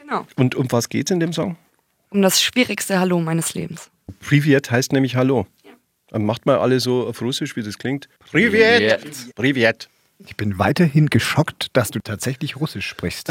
Genau. 0.00 0.26
Und 0.36 0.54
um 0.54 0.70
was 0.70 0.88
geht's 0.88 1.10
in 1.10 1.20
dem 1.20 1.32
Song? 1.32 1.56
Um 2.10 2.22
das 2.22 2.42
schwierigste 2.42 2.98
Hallo 2.98 3.20
meines 3.20 3.54
Lebens. 3.54 3.90
Privet 4.20 4.70
heißt 4.70 4.92
nämlich 4.92 5.16
Hallo. 5.16 5.46
Dann 6.08 6.26
macht 6.26 6.44
mal 6.44 6.58
alle 6.58 6.78
so 6.80 7.06
auf 7.06 7.22
Russisch, 7.22 7.56
wie 7.56 7.62
das 7.62 7.78
klingt. 7.78 8.08
Privet! 8.30 9.34
Privet! 9.34 9.88
Ich 10.26 10.36
bin 10.36 10.58
weiterhin 10.58 11.08
geschockt, 11.08 11.68
dass 11.72 11.90
du 11.90 11.98
tatsächlich 12.00 12.56
Russisch 12.56 12.86
sprichst. 12.86 13.30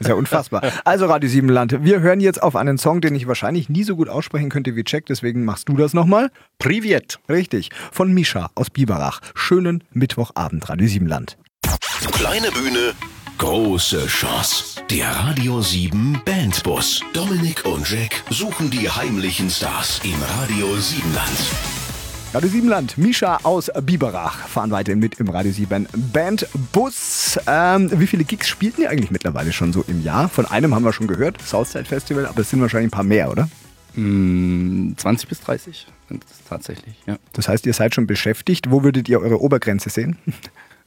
Ist 0.00 0.08
ja 0.08 0.14
unfassbar. 0.14 0.62
Also 0.84 1.06
Radio 1.06 1.28
Siebenland, 1.28 1.84
wir 1.84 2.00
hören 2.00 2.20
jetzt 2.20 2.42
auf 2.42 2.56
einen 2.56 2.78
Song, 2.78 3.00
den 3.00 3.14
ich 3.14 3.26
wahrscheinlich 3.26 3.68
nie 3.68 3.84
so 3.84 3.96
gut 3.96 4.08
aussprechen 4.08 4.50
könnte 4.50 4.74
wie 4.74 4.84
Jack, 4.86 5.06
deswegen 5.06 5.44
machst 5.44 5.68
du 5.68 5.76
das 5.76 5.94
nochmal. 5.94 6.30
Privet! 6.58 7.18
Richtig, 7.28 7.70
von 7.90 8.12
Mischa 8.12 8.50
aus 8.54 8.70
Biberach. 8.70 9.20
Schönen 9.34 9.84
Mittwochabend, 9.92 10.68
Radio 10.68 10.86
Siebenland. 10.86 11.36
Kleine 12.12 12.50
Bühne, 12.50 12.92
große 13.38 14.06
Chance. 14.06 14.82
Der 14.90 15.08
Radio 15.08 15.60
7 15.60 16.20
Bandbus. 16.24 17.02
Dominik 17.12 17.64
und 17.64 17.88
Jack 17.88 18.22
suchen 18.30 18.70
die 18.70 18.88
heimlichen 18.90 19.48
Stars 19.48 20.00
im 20.04 20.20
Radio 20.38 20.76
7 22.48 22.66
Land. 22.66 22.96
Radio 22.96 23.06
Mischa 23.06 23.40
aus 23.42 23.70
Biberach 23.82 24.48
fahren 24.48 24.70
weiter 24.70 24.96
mit 24.96 25.20
im 25.20 25.28
Radio 25.28 25.52
7 25.52 25.86
Bandbus. 26.14 27.38
Ähm, 27.46 27.90
wie 28.00 28.06
viele 28.06 28.24
Gigs 28.24 28.48
spielten 28.48 28.80
ihr 28.80 28.88
eigentlich 28.88 29.10
mittlerweile 29.10 29.52
schon 29.52 29.74
so 29.74 29.84
im 29.86 30.02
Jahr? 30.02 30.30
Von 30.30 30.46
einem 30.46 30.74
haben 30.74 30.82
wir 30.82 30.94
schon 30.94 31.08
gehört, 31.08 31.42
Southside 31.42 31.84
Festival, 31.84 32.24
aber 32.24 32.40
es 32.40 32.48
sind 32.48 32.62
wahrscheinlich 32.62 32.88
ein 32.88 32.90
paar 32.90 33.04
mehr, 33.04 33.30
oder? 33.30 33.50
Mm, 33.96 34.94
20 34.96 35.28
bis 35.28 35.40
30 35.42 35.86
sind 36.08 36.24
es 36.24 36.42
tatsächlich, 36.48 36.94
ja. 37.06 37.18
Das 37.34 37.48
heißt, 37.48 37.66
ihr 37.66 37.74
seid 37.74 37.94
schon 37.94 38.06
beschäftigt. 38.06 38.70
Wo 38.70 38.82
würdet 38.82 39.10
ihr 39.10 39.20
eure 39.20 39.38
Obergrenze 39.38 39.90
sehen? 39.90 40.16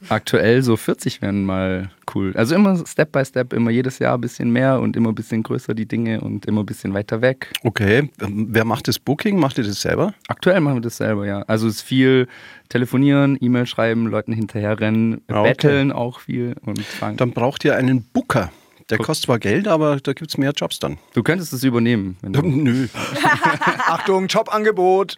Aktuell 0.08 0.62
so 0.62 0.76
40 0.76 1.22
wären 1.22 1.44
mal 1.44 1.90
cool. 2.14 2.32
Also 2.36 2.54
immer 2.54 2.76
Step 2.86 3.12
by 3.12 3.24
Step, 3.24 3.52
immer 3.52 3.70
jedes 3.70 3.98
Jahr 3.98 4.14
ein 4.16 4.20
bisschen 4.20 4.50
mehr 4.50 4.80
und 4.80 4.96
immer 4.96 5.10
ein 5.10 5.14
bisschen 5.14 5.42
größer 5.42 5.74
die 5.74 5.86
Dinge 5.86 6.20
und 6.20 6.46
immer 6.46 6.60
ein 6.62 6.66
bisschen 6.66 6.94
weiter 6.94 7.20
weg. 7.22 7.52
Okay, 7.64 8.10
ähm, 8.20 8.48
wer 8.50 8.64
macht 8.64 8.88
das 8.88 8.98
Booking? 8.98 9.38
Macht 9.38 9.58
ihr 9.58 9.64
das 9.64 9.80
selber? 9.80 10.14
Aktuell 10.28 10.60
machen 10.60 10.76
wir 10.76 10.82
das 10.82 10.96
selber, 10.98 11.26
ja. 11.26 11.42
Also 11.42 11.66
es 11.68 11.76
ist 11.76 11.82
viel 11.82 12.28
telefonieren, 12.68 13.36
E-Mail 13.40 13.66
schreiben, 13.66 14.06
Leuten 14.06 14.32
hinterherrennen, 14.32 15.22
Ah, 15.28 15.40
okay. 15.40 15.48
betteln 15.50 15.92
auch 15.92 16.20
viel 16.20 16.54
und 16.64 16.80
fragen. 16.82 17.16
Dann 17.16 17.32
braucht 17.32 17.64
ihr 17.64 17.76
einen 17.76 18.02
Booker. 18.02 18.50
Der 18.88 18.98
kostet 18.98 19.26
zwar 19.26 19.40
Geld, 19.40 19.66
aber 19.66 19.96
da 20.00 20.12
gibt 20.12 20.30
es 20.30 20.38
mehr 20.38 20.52
Jobs 20.54 20.78
dann. 20.78 20.98
Du 21.12 21.24
könntest 21.24 21.52
es 21.52 21.64
übernehmen. 21.64 22.16
Wenn 22.22 22.32
du 22.32 22.42
Nö. 22.44 22.86
Achtung, 23.86 24.28
Jobangebot. 24.28 25.16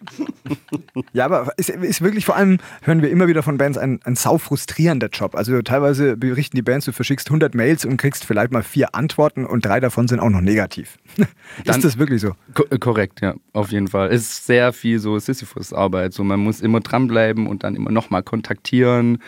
ja, 1.13 1.27
aber 1.27 1.53
ist, 1.59 1.69
ist 1.69 2.01
wirklich 2.01 2.25
vor 2.25 2.37
allem, 2.37 2.59
hören 2.83 3.03
wir 3.03 3.11
immer 3.11 3.27
wieder 3.29 3.43
von 3.43 3.59
Bands, 3.59 3.77
ein, 3.77 4.01
ein 4.05 4.17
sau 4.17 4.39
frustrierender 4.39 5.09
Job. 5.09 5.35
Also 5.35 5.61
teilweise 5.61 6.17
berichten 6.17 6.57
die 6.57 6.63
Bands, 6.63 6.87
du 6.87 6.93
verschickst 6.93 7.29
100 7.29 7.55
Mails 7.55 7.85
und 7.85 7.99
kriegst 7.99 8.25
vielleicht 8.25 8.53
mal 8.53 8.63
vier 8.63 8.95
Antworten 8.95 9.45
und 9.45 9.67
drei 9.67 9.81
davon 9.81 10.09
sind 10.09 10.21
auch 10.21 10.31
noch 10.31 10.41
negativ. 10.41 10.97
Dann- 11.65 11.77
ist 11.77 11.85
das 11.85 11.99
wirklich 11.99 12.23
so? 12.23 12.33
Ko 12.55 12.65
äh, 12.71 12.79
korrekt, 12.79 13.21
ja, 13.21 13.35
auf 13.53 13.71
jeden 13.71 13.89
Fall. 13.89 14.09
Es 14.09 14.23
ist 14.23 14.47
sehr 14.47 14.73
viel 14.73 14.99
so 14.99 15.19
Sisyphus-Arbeit. 15.19 16.15
So, 16.15 16.25
man 16.25 16.41
muss 16.41 16.61
immer 16.63 16.81
dranbleiben 16.81 17.47
und 17.47 17.65
dann 17.65 17.75
immer 17.77 17.91
nochmal 17.91 18.23
kontaktieren, 18.23 19.19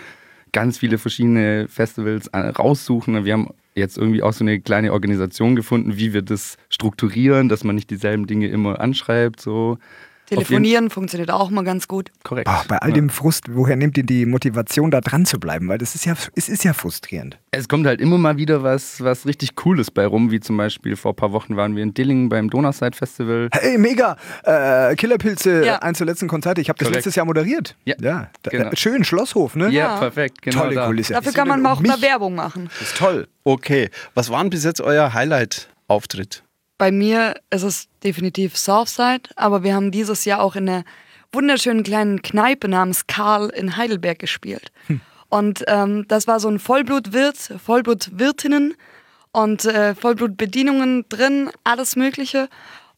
ganz 0.52 0.78
viele 0.78 0.96
verschiedene 0.98 1.68
Festivals 1.68 2.28
äh, 2.28 2.38
raussuchen. 2.38 3.24
Wir 3.24 3.34
haben 3.34 3.48
jetzt 3.74 3.98
irgendwie 3.98 4.22
auch 4.22 4.32
so 4.32 4.44
eine 4.44 4.60
kleine 4.60 4.92
Organisation 4.92 5.56
gefunden, 5.56 5.96
wie 5.96 6.12
wir 6.12 6.22
das 6.22 6.56
strukturieren, 6.68 7.48
dass 7.48 7.64
man 7.64 7.74
nicht 7.74 7.90
dieselben 7.90 8.26
Dinge 8.26 8.48
immer 8.48 8.80
anschreibt. 8.80 9.40
So. 9.40 9.78
Telefonieren 10.30 10.90
funktioniert 10.90 11.30
auch 11.30 11.50
mal 11.50 11.64
ganz 11.64 11.88
gut. 11.88 12.10
Korrekt. 12.24 12.46
Boah, 12.46 12.64
bei 12.68 12.78
all 12.78 12.90
Ja. 12.90 12.94
dem 12.94 13.10
Frust, 13.10 13.44
woher 13.50 13.76
nehmt 13.76 13.98
ihr 13.98 14.04
die 14.04 14.26
Motivation, 14.26 14.90
da 14.90 15.00
dran 15.00 15.26
zu 15.26 15.38
bleiben? 15.40 15.68
Weil 15.68 15.78
das 15.78 15.94
ist 15.94 16.04
ja, 16.06 16.14
es 16.36 16.48
ist 16.48 16.64
ja 16.64 16.72
frustrierend. 16.72 17.38
Es 17.50 17.68
kommt 17.68 17.86
halt 17.86 18.00
immer 18.00 18.16
mal 18.16 18.36
wieder 18.36 18.62
was, 18.62 19.02
was 19.02 19.26
richtig 19.26 19.56
Cooles 19.56 19.90
bei 19.90 20.06
rum, 20.06 20.30
wie 20.30 20.38
zum 20.40 20.56
Beispiel 20.56 20.94
vor 20.96 21.12
ein 21.12 21.16
paar 21.16 21.32
Wochen 21.32 21.56
waren 21.56 21.74
wir 21.74 21.82
in 21.82 21.92
Dillingen 21.94 22.28
beim 22.28 22.48
Donauside 22.48 22.96
Festival. 22.96 23.48
Hey, 23.52 23.76
mega! 23.76 24.16
Äh, 24.44 24.94
Killerpilze, 24.96 25.64
Ja. 25.66 25.76
eins 25.80 25.98
der 25.98 26.06
letzten 26.06 26.28
Konzerte. 26.28 26.60
Ich 26.60 26.68
habe 26.68 26.78
das 26.78 26.86
Korrekt. 26.86 26.96
letztes 26.98 27.16
Jahr 27.16 27.26
moderiert. 27.26 27.76
Ja, 27.84 27.94
da, 28.00 28.30
genau. 28.50 28.70
äh, 28.70 28.76
Schön, 28.76 29.02
Schlosshof, 29.04 29.56
ne? 29.56 29.68
Ja, 29.70 29.98
perfekt, 29.98 30.42
genau. 30.42 30.60
Tolle 30.62 30.74
da. 30.76 30.86
Kulisse. 30.86 31.12
Dafür 31.12 31.32
kann 31.32 31.48
man 31.48 31.60
mal 31.60 31.72
auch 31.72 31.80
mal 31.80 32.00
Werbung 32.00 32.36
machen. 32.36 32.70
ist 32.80 32.96
toll. 32.96 33.26
Okay, 33.42 33.90
was 34.14 34.30
war 34.30 34.40
denn 34.42 34.50
bis 34.50 34.62
jetzt 34.64 34.80
euer 34.80 35.12
Highlight-Auftritt? 35.12 36.44
Bei 36.80 36.90
mir 36.90 37.34
ist 37.50 37.62
es 37.62 37.88
definitiv 38.02 38.56
Southside, 38.56 39.24
aber 39.36 39.62
wir 39.62 39.74
haben 39.74 39.90
dieses 39.90 40.24
Jahr 40.24 40.40
auch 40.40 40.56
in 40.56 40.66
einer 40.66 40.84
wunderschönen 41.30 41.82
kleinen 41.82 42.22
Kneipe 42.22 42.68
namens 42.68 43.06
Karl 43.06 43.50
in 43.50 43.76
Heidelberg 43.76 44.18
gespielt. 44.18 44.72
Und 45.28 45.62
ähm, 45.68 46.06
das 46.08 46.26
war 46.26 46.40
so 46.40 46.48
ein 46.48 46.58
Vollblutwirt, 46.58 47.36
Vollblutwirtinnen 47.62 48.76
und 49.30 49.66
äh, 49.66 49.94
Vollblutbedienungen 49.94 51.04
drin, 51.10 51.50
alles 51.64 51.96
Mögliche 51.96 52.48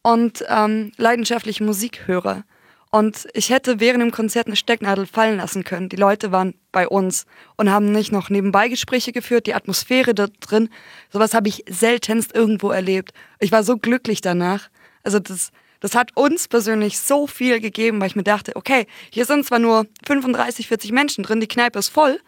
und 0.01 0.45
ähm, 0.47 0.93
leidenschaftliche 0.95 1.65
Musikhörer. 1.65 2.45
Und 2.93 3.27
ich 3.33 3.49
hätte 3.49 3.79
während 3.79 4.03
dem 4.03 4.11
Konzert 4.11 4.45
eine 4.45 4.55
Stecknadel 4.55 5.07
fallen 5.07 5.37
lassen 5.37 5.63
können. 5.63 5.89
Die 5.89 5.95
Leute 5.95 6.31
waren 6.31 6.53
bei 6.71 6.87
uns 6.87 7.25
und 7.57 7.71
haben 7.71 7.91
nicht 7.91 8.11
noch 8.11 8.29
nebenbei 8.29 8.67
Gespräche 8.67 9.11
geführt, 9.11 9.47
die 9.47 9.55
Atmosphäre 9.55 10.13
da 10.13 10.27
drin. 10.41 10.69
Sowas 11.09 11.33
habe 11.33 11.47
ich 11.47 11.63
seltenst 11.67 12.35
irgendwo 12.35 12.69
erlebt. 12.69 13.11
Ich 13.39 13.51
war 13.51 13.63
so 13.63 13.77
glücklich 13.77 14.21
danach. 14.21 14.69
Also 15.01 15.17
das, 15.17 15.49
das 15.79 15.95
hat 15.95 16.15
uns 16.15 16.47
persönlich 16.47 16.99
so 16.99 17.25
viel 17.25 17.59
gegeben, 17.59 17.99
weil 17.99 18.09
ich 18.09 18.15
mir 18.15 18.21
dachte, 18.21 18.55
okay, 18.55 18.85
hier 19.09 19.25
sind 19.25 19.43
zwar 19.43 19.57
nur 19.57 19.87
35, 20.05 20.67
40 20.67 20.91
Menschen 20.91 21.23
drin, 21.23 21.39
die 21.39 21.47
Kneipe 21.47 21.79
ist 21.79 21.89
voll, 21.89 22.19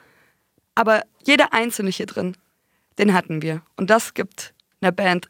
aber 0.73 1.03
jeder 1.27 1.53
Einzelne 1.53 1.91
hier 1.91 2.07
drin, 2.07 2.35
den 2.97 3.13
hatten 3.13 3.43
wir. 3.43 3.61
Und 3.75 3.91
das 3.91 4.15
gibt 4.15 4.55
einer 4.81 4.91
Band 4.91 5.29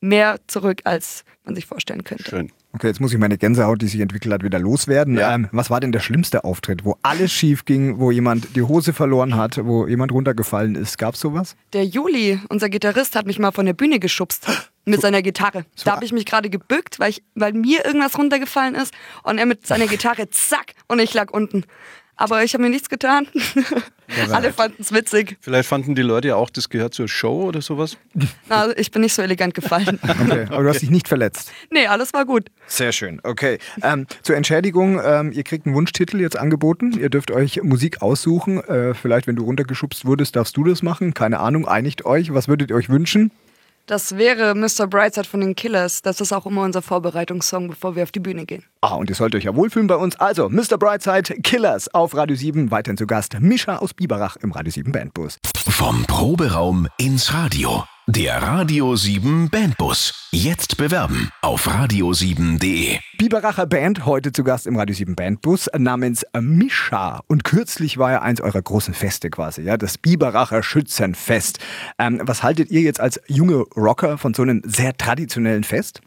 mehr 0.00 0.40
zurück, 0.46 0.80
als 0.84 1.26
man 1.44 1.54
sich 1.54 1.66
vorstellen 1.66 2.02
könnte. 2.02 2.30
Schön. 2.30 2.50
Okay, 2.72 2.86
jetzt 2.86 3.00
muss 3.00 3.12
ich 3.12 3.18
meine 3.18 3.36
Gänsehaut, 3.36 3.82
die 3.82 3.88
sich 3.88 4.00
entwickelt 4.00 4.32
hat, 4.32 4.44
wieder 4.44 4.58
loswerden. 4.60 5.18
Ja. 5.18 5.34
Ähm, 5.34 5.48
was 5.50 5.70
war 5.70 5.80
denn 5.80 5.90
der 5.90 6.00
schlimmste 6.00 6.44
Auftritt, 6.44 6.84
wo 6.84 6.96
alles 7.02 7.32
schief 7.32 7.64
ging, 7.64 7.98
wo 7.98 8.12
jemand 8.12 8.54
die 8.54 8.62
Hose 8.62 8.92
verloren 8.92 9.36
hat, 9.36 9.64
wo 9.64 9.88
jemand 9.88 10.12
runtergefallen 10.12 10.76
ist? 10.76 10.96
Gab's 10.96 11.20
sowas? 11.20 11.56
Der 11.72 11.84
Juli, 11.84 12.38
unser 12.48 12.68
Gitarrist, 12.68 13.16
hat 13.16 13.26
mich 13.26 13.40
mal 13.40 13.50
von 13.50 13.66
der 13.66 13.72
Bühne 13.72 13.98
geschubst 13.98 14.46
mit 14.84 15.00
seiner 15.00 15.22
Gitarre. 15.22 15.64
Da 15.84 15.92
habe 15.92 16.04
ich 16.04 16.12
mich 16.12 16.26
gerade 16.26 16.48
gebückt, 16.48 17.00
weil, 17.00 17.10
ich, 17.10 17.22
weil 17.34 17.52
mir 17.52 17.84
irgendwas 17.84 18.16
runtergefallen 18.16 18.76
ist 18.76 18.94
und 19.24 19.38
er 19.38 19.46
mit 19.46 19.66
seiner 19.66 19.86
Gitarre, 19.88 20.30
zack, 20.30 20.74
und 20.86 21.00
ich 21.00 21.12
lag 21.12 21.32
unten. 21.32 21.64
Aber 22.20 22.44
ich 22.44 22.52
habe 22.52 22.62
mir 22.62 22.68
nichts 22.68 22.90
getan. 22.90 23.26
Alle 24.30 24.52
fanden 24.52 24.82
es 24.82 24.92
witzig. 24.92 25.38
Vielleicht 25.40 25.66
fanden 25.66 25.94
die 25.94 26.02
Leute 26.02 26.28
ja 26.28 26.36
auch, 26.36 26.50
das 26.50 26.68
gehört 26.68 26.92
zur 26.92 27.08
Show 27.08 27.44
oder 27.44 27.62
sowas. 27.62 27.96
Na, 28.46 28.56
also 28.56 28.76
ich 28.76 28.90
bin 28.90 29.00
nicht 29.00 29.14
so 29.14 29.22
elegant 29.22 29.54
gefallen. 29.54 29.98
Okay, 30.20 30.46
aber 30.50 30.64
du 30.64 30.68
hast 30.68 30.82
dich 30.82 30.90
nicht 30.90 31.08
verletzt. 31.08 31.50
nee, 31.70 31.86
alles 31.86 32.12
war 32.12 32.26
gut. 32.26 32.50
Sehr 32.66 32.92
schön, 32.92 33.20
okay. 33.22 33.58
Ähm, 33.82 34.06
zur 34.22 34.36
Entschädigung, 34.36 35.00
ähm, 35.02 35.32
ihr 35.32 35.44
kriegt 35.44 35.64
einen 35.64 35.74
Wunschtitel 35.74 36.20
jetzt 36.20 36.36
angeboten. 36.36 36.92
Ihr 36.98 37.08
dürft 37.08 37.30
euch 37.30 37.62
Musik 37.62 38.02
aussuchen. 38.02 38.62
Äh, 38.64 38.92
vielleicht, 38.92 39.26
wenn 39.26 39.36
du 39.36 39.44
runtergeschubst 39.44 40.04
wurdest, 40.04 40.36
darfst 40.36 40.56
du 40.58 40.64
das 40.64 40.82
machen. 40.82 41.14
Keine 41.14 41.40
Ahnung, 41.40 41.66
einigt 41.66 42.04
euch. 42.04 42.34
Was 42.34 42.48
würdet 42.48 42.70
ihr 42.70 42.76
euch 42.76 42.90
wünschen? 42.90 43.30
Das 43.90 44.16
wäre 44.16 44.54
Mr. 44.54 44.86
Brightside 44.86 45.26
von 45.26 45.40
den 45.40 45.56
Killers. 45.56 46.00
Das 46.00 46.20
ist 46.20 46.32
auch 46.32 46.46
immer 46.46 46.62
unser 46.62 46.80
Vorbereitungssong, 46.80 47.70
bevor 47.70 47.96
wir 47.96 48.04
auf 48.04 48.12
die 48.12 48.20
Bühne 48.20 48.46
gehen. 48.46 48.62
Ah, 48.82 48.94
und 48.94 49.10
ihr 49.10 49.16
sollt 49.16 49.34
euch 49.34 49.42
ja 49.42 49.56
wohlfühlen 49.56 49.88
bei 49.88 49.96
uns. 49.96 50.14
Also, 50.20 50.48
Mr. 50.48 50.78
Brightside, 50.78 51.34
Killers 51.42 51.92
auf 51.92 52.14
Radio 52.14 52.36
7. 52.36 52.70
Weiterhin 52.70 52.96
zu 52.96 53.08
Gast 53.08 53.40
Mischa 53.40 53.78
aus 53.78 53.92
Biberach 53.92 54.36
im 54.36 54.52
Radio 54.52 54.70
7 54.70 54.92
Bandbus. 54.92 55.40
Vom 55.68 56.04
Proberaum 56.04 56.86
ins 56.98 57.34
Radio. 57.34 57.82
Der 58.12 58.42
Radio 58.42 58.96
7 58.96 59.50
Bandbus. 59.50 60.28
Jetzt 60.32 60.76
bewerben 60.76 61.30
auf 61.42 61.68
radio7.de. 61.68 62.98
Biberacher 63.18 63.66
Band, 63.66 64.04
heute 64.04 64.32
zu 64.32 64.42
Gast 64.42 64.66
im 64.66 64.74
Radio 64.74 64.96
7 64.96 65.14
Bandbus 65.14 65.70
namens 65.78 66.26
Mischa. 66.40 67.20
Und 67.28 67.44
kürzlich 67.44 67.98
war 67.98 68.10
ja 68.10 68.20
eins 68.20 68.40
eurer 68.40 68.60
großen 68.60 68.94
Feste 68.94 69.30
quasi, 69.30 69.62
ja, 69.62 69.76
das 69.76 69.96
Biberacher 69.96 70.64
Schützenfest. 70.64 71.60
Ähm, 72.00 72.20
was 72.24 72.42
haltet 72.42 72.72
ihr 72.72 72.80
jetzt 72.80 72.98
als 72.98 73.20
junge 73.28 73.58
Rocker 73.76 74.18
von 74.18 74.34
so 74.34 74.42
einem 74.42 74.60
sehr 74.64 74.96
traditionellen 74.96 75.62
Fest? 75.62 76.00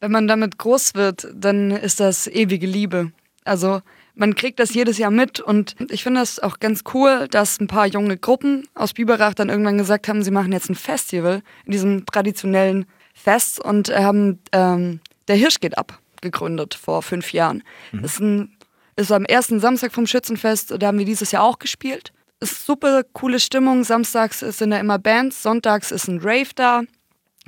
Wenn 0.00 0.10
man 0.10 0.26
damit 0.26 0.56
groß 0.56 0.94
wird, 0.94 1.28
dann 1.34 1.70
ist 1.70 2.00
das 2.00 2.26
ewige 2.28 2.66
Liebe. 2.66 3.12
Also 3.44 3.82
man 4.14 4.34
kriegt 4.34 4.60
das 4.60 4.74
jedes 4.74 4.98
Jahr 4.98 5.10
mit 5.10 5.40
und 5.40 5.76
ich 5.90 6.02
finde 6.02 6.20
das 6.20 6.38
auch 6.38 6.60
ganz 6.60 6.82
cool, 6.94 7.26
dass 7.28 7.60
ein 7.60 7.66
paar 7.66 7.86
junge 7.86 8.16
Gruppen 8.16 8.68
aus 8.74 8.92
Biberach 8.92 9.34
dann 9.34 9.48
irgendwann 9.48 9.78
gesagt 9.78 10.08
haben, 10.08 10.22
sie 10.22 10.30
machen 10.30 10.52
jetzt 10.52 10.70
ein 10.70 10.76
Festival 10.76 11.42
in 11.66 11.72
diesem 11.72 12.06
traditionellen 12.06 12.86
Fest 13.12 13.60
und 13.60 13.88
haben 13.90 14.40
ähm, 14.52 15.00
der 15.28 15.36
Hirsch 15.36 15.60
geht 15.60 15.78
ab 15.78 16.00
gegründet 16.20 16.74
vor 16.74 17.02
fünf 17.02 17.32
Jahren. 17.32 17.62
Mhm. 17.92 18.02
Das 18.02 18.14
ist, 18.14 18.20
ein, 18.20 18.56
ist 18.96 19.12
am 19.12 19.24
ersten 19.24 19.60
Samstag 19.60 19.92
vom 19.92 20.06
Schützenfest, 20.06 20.74
da 20.78 20.86
haben 20.88 20.98
wir 20.98 21.04
dieses 21.04 21.30
Jahr 21.30 21.44
auch 21.44 21.58
gespielt. 21.60 22.12
Ist 22.40 22.66
super 22.66 23.02
coole 23.12 23.38
Stimmung. 23.38 23.84
Samstags 23.84 24.40
sind 24.40 24.70
da 24.70 24.78
immer 24.78 24.98
Bands, 24.98 25.42
sonntags 25.42 25.92
ist 25.92 26.08
ein 26.08 26.18
Rave 26.18 26.50
da. 26.54 26.82